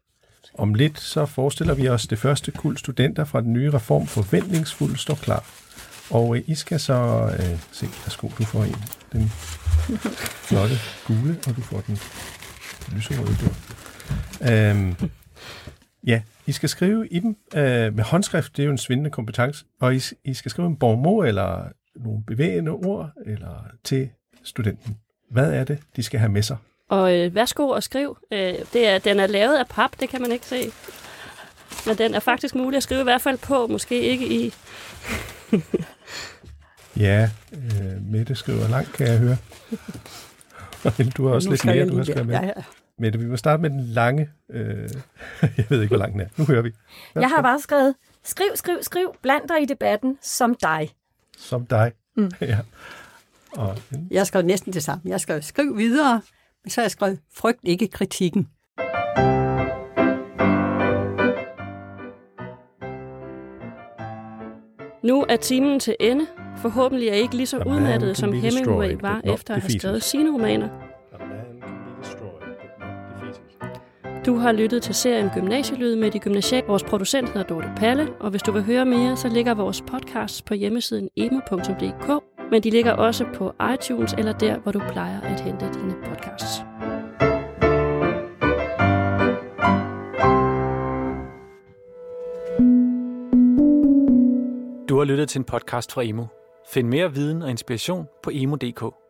Om 0.53 0.73
lidt 0.73 0.99
så 0.99 1.25
forestiller 1.25 1.73
vi 1.73 1.89
os 1.89 2.07
det 2.07 2.19
første 2.19 2.51
kul 2.51 2.77
studenter 2.77 3.23
fra 3.25 3.41
den 3.41 3.53
nye 3.53 3.71
reform 3.73 4.07
forventningsfuldt 4.07 4.99
står 4.99 5.15
klar. 5.15 5.45
Og 6.11 6.37
øh, 6.37 6.43
I 6.47 6.55
skal 6.55 6.79
så 6.79 7.29
øh, 7.39 7.59
se, 7.71 7.85
værsgo, 7.85 8.27
du 8.27 8.43
får 8.43 8.63
en, 8.63 8.75
den 9.11 9.29
flotte 10.47 10.75
gule, 11.07 11.37
og 11.47 11.55
du 11.55 11.61
får 11.61 11.81
den 11.81 11.97
lyserøde 12.95 13.35
Du. 13.41 13.49
Øhm, 14.51 14.95
ja, 16.03 16.21
I 16.47 16.51
skal 16.51 16.69
skrive 16.69 17.07
i 17.07 17.19
dem 17.19 17.35
øh, 17.55 17.95
med 17.95 18.03
håndskrift, 18.03 18.57
det 18.57 18.63
er 18.63 18.65
jo 18.65 18.71
en 18.71 18.77
svindende 18.77 19.09
kompetence, 19.09 19.65
og 19.79 19.95
I, 19.95 20.01
I 20.23 20.33
skal 20.33 20.51
skrive 20.51 20.67
en 20.67 20.75
borgmor 20.75 21.25
eller 21.25 21.67
nogle 21.95 22.23
bevægende 22.27 22.71
ord 22.71 23.11
eller 23.25 23.65
til 23.83 24.09
studenten. 24.43 24.97
Hvad 25.29 25.53
er 25.53 25.63
det, 25.63 25.79
de 25.95 26.03
skal 26.03 26.19
have 26.19 26.31
med 26.31 26.43
sig? 26.43 26.57
Og 26.91 27.19
øh, 27.19 27.35
værsgo 27.35 27.67
og 27.67 27.83
skriv. 27.83 28.17
Øh, 28.31 28.53
det 28.73 28.87
er, 28.87 28.99
den 28.99 29.19
er 29.19 29.27
lavet 29.27 29.57
af 29.57 29.67
pap, 29.67 29.91
det 29.99 30.09
kan 30.09 30.21
man 30.21 30.31
ikke 30.31 30.45
se. 30.45 30.71
Men 31.85 31.97
den 31.97 32.15
er 32.15 32.19
faktisk 32.19 32.55
mulig 32.55 32.77
at 32.77 32.83
skrive 32.83 32.99
i 32.99 33.03
hvert 33.03 33.21
fald 33.21 33.37
på, 33.37 33.67
måske 33.67 34.01
ikke 34.01 34.27
i. 34.27 34.53
ja, 37.05 37.29
øh, 37.53 38.11
Mette 38.11 38.35
skriver 38.35 38.67
langt, 38.67 38.93
kan 38.93 39.07
jeg 39.07 39.17
høre. 39.17 39.37
du 41.17 41.27
har 41.27 41.33
også 41.33 41.49
Nu 41.49 41.51
lidt 41.51 41.65
mere, 41.65 41.87
du 41.87 41.97
har 41.97 42.03
skrevet 42.03 42.25
med. 42.27 42.35
Ja, 42.35 42.45
ja. 42.45 42.63
Mette, 42.97 43.19
vi 43.19 43.25
må 43.25 43.37
starte 43.37 43.61
med 43.61 43.69
den 43.69 43.83
lange. 43.83 44.29
Øh, 44.49 44.89
jeg 45.57 45.65
ved 45.69 45.81
ikke, 45.81 45.95
hvor 45.95 45.97
lang 45.97 46.13
den 46.13 46.21
er. 46.21 46.27
Nu 46.37 46.45
hører 46.45 46.61
vi. 46.61 46.71
Jeg 47.15 47.29
har 47.29 47.41
bare 47.41 47.59
skrevet, 47.59 47.95
skriv, 48.23 48.47
skriv, 48.55 48.77
skriv, 48.81 49.15
bland 49.21 49.47
dig 49.47 49.61
i 49.61 49.65
debatten 49.65 50.17
som 50.21 50.55
dig. 50.55 50.89
Som 51.37 51.65
dig. 51.65 51.91
Mm. 52.17 52.31
ja. 52.41 52.59
Og, 53.51 53.77
Jeg 54.11 54.19
har 54.19 54.25
skrevet 54.25 54.45
næsten 54.45 54.73
det 54.73 54.83
samme. 54.83 55.01
Jeg 55.05 55.13
har 55.13 55.17
skrevet 55.17 55.45
skriv 55.45 55.77
videre, 55.77 56.21
men 56.63 56.69
så 56.69 56.81
har 56.81 56.83
jeg 56.83 56.91
skrevet 56.91 57.19
frygt 57.33 57.59
ikke 57.63 57.87
kritikken. 57.87 58.47
Nu 65.03 65.25
er 65.29 65.35
timen 65.35 65.79
til 65.79 65.95
ende. 65.99 66.27
Forhåbentlig 66.57 67.09
er 67.09 67.13
I 67.13 67.21
ikke 67.21 67.35
lige 67.35 67.47
så 67.47 67.63
udmattet, 67.65 68.17
som 68.17 68.33
Hemingway 68.33 68.95
var 69.01 69.21
efter 69.23 69.55
at 69.55 69.61
have 69.61 69.79
skrevet 69.79 70.03
sine 70.03 70.33
romaner. 70.33 70.69
Du 74.25 74.35
har 74.35 74.51
lyttet 74.51 74.83
til 74.83 74.95
serien 74.95 75.29
Gymnasielyd 75.29 75.95
med 75.95 76.11
de 76.11 76.19
gymnasiale. 76.19 76.67
Vores 76.67 76.83
producent 76.83 77.29
hedder 77.29 77.43
Dorte 77.43 77.71
Palle, 77.77 78.07
og 78.19 78.29
hvis 78.29 78.41
du 78.41 78.51
vil 78.51 78.63
høre 78.63 78.85
mere, 78.85 79.17
så 79.17 79.29
ligger 79.29 79.53
vores 79.53 79.81
podcasts 79.81 80.41
på 80.41 80.53
hjemmesiden 80.53 81.09
emo.dk, 81.15 82.23
men 82.51 82.63
de 82.63 82.69
ligger 82.69 82.91
også 82.93 83.25
på 83.35 83.53
iTunes 83.73 84.13
eller 84.13 84.33
der, 84.33 84.59
hvor 84.59 84.71
du 84.71 84.81
plejer 84.91 85.21
at 85.21 85.39
hente 85.41 85.65
dine 85.73 85.93
podcasts. 85.93 86.10
Du 94.91 94.97
har 94.97 95.05
lyttet 95.05 95.29
til 95.29 95.39
en 95.39 95.45
podcast 95.45 95.91
fra 95.91 96.03
Emo. 96.03 96.25
Find 96.67 96.87
mere 96.87 97.13
viden 97.13 97.41
og 97.41 97.49
inspiration 97.49 98.07
på 98.23 98.29
emo.dk. 98.33 99.00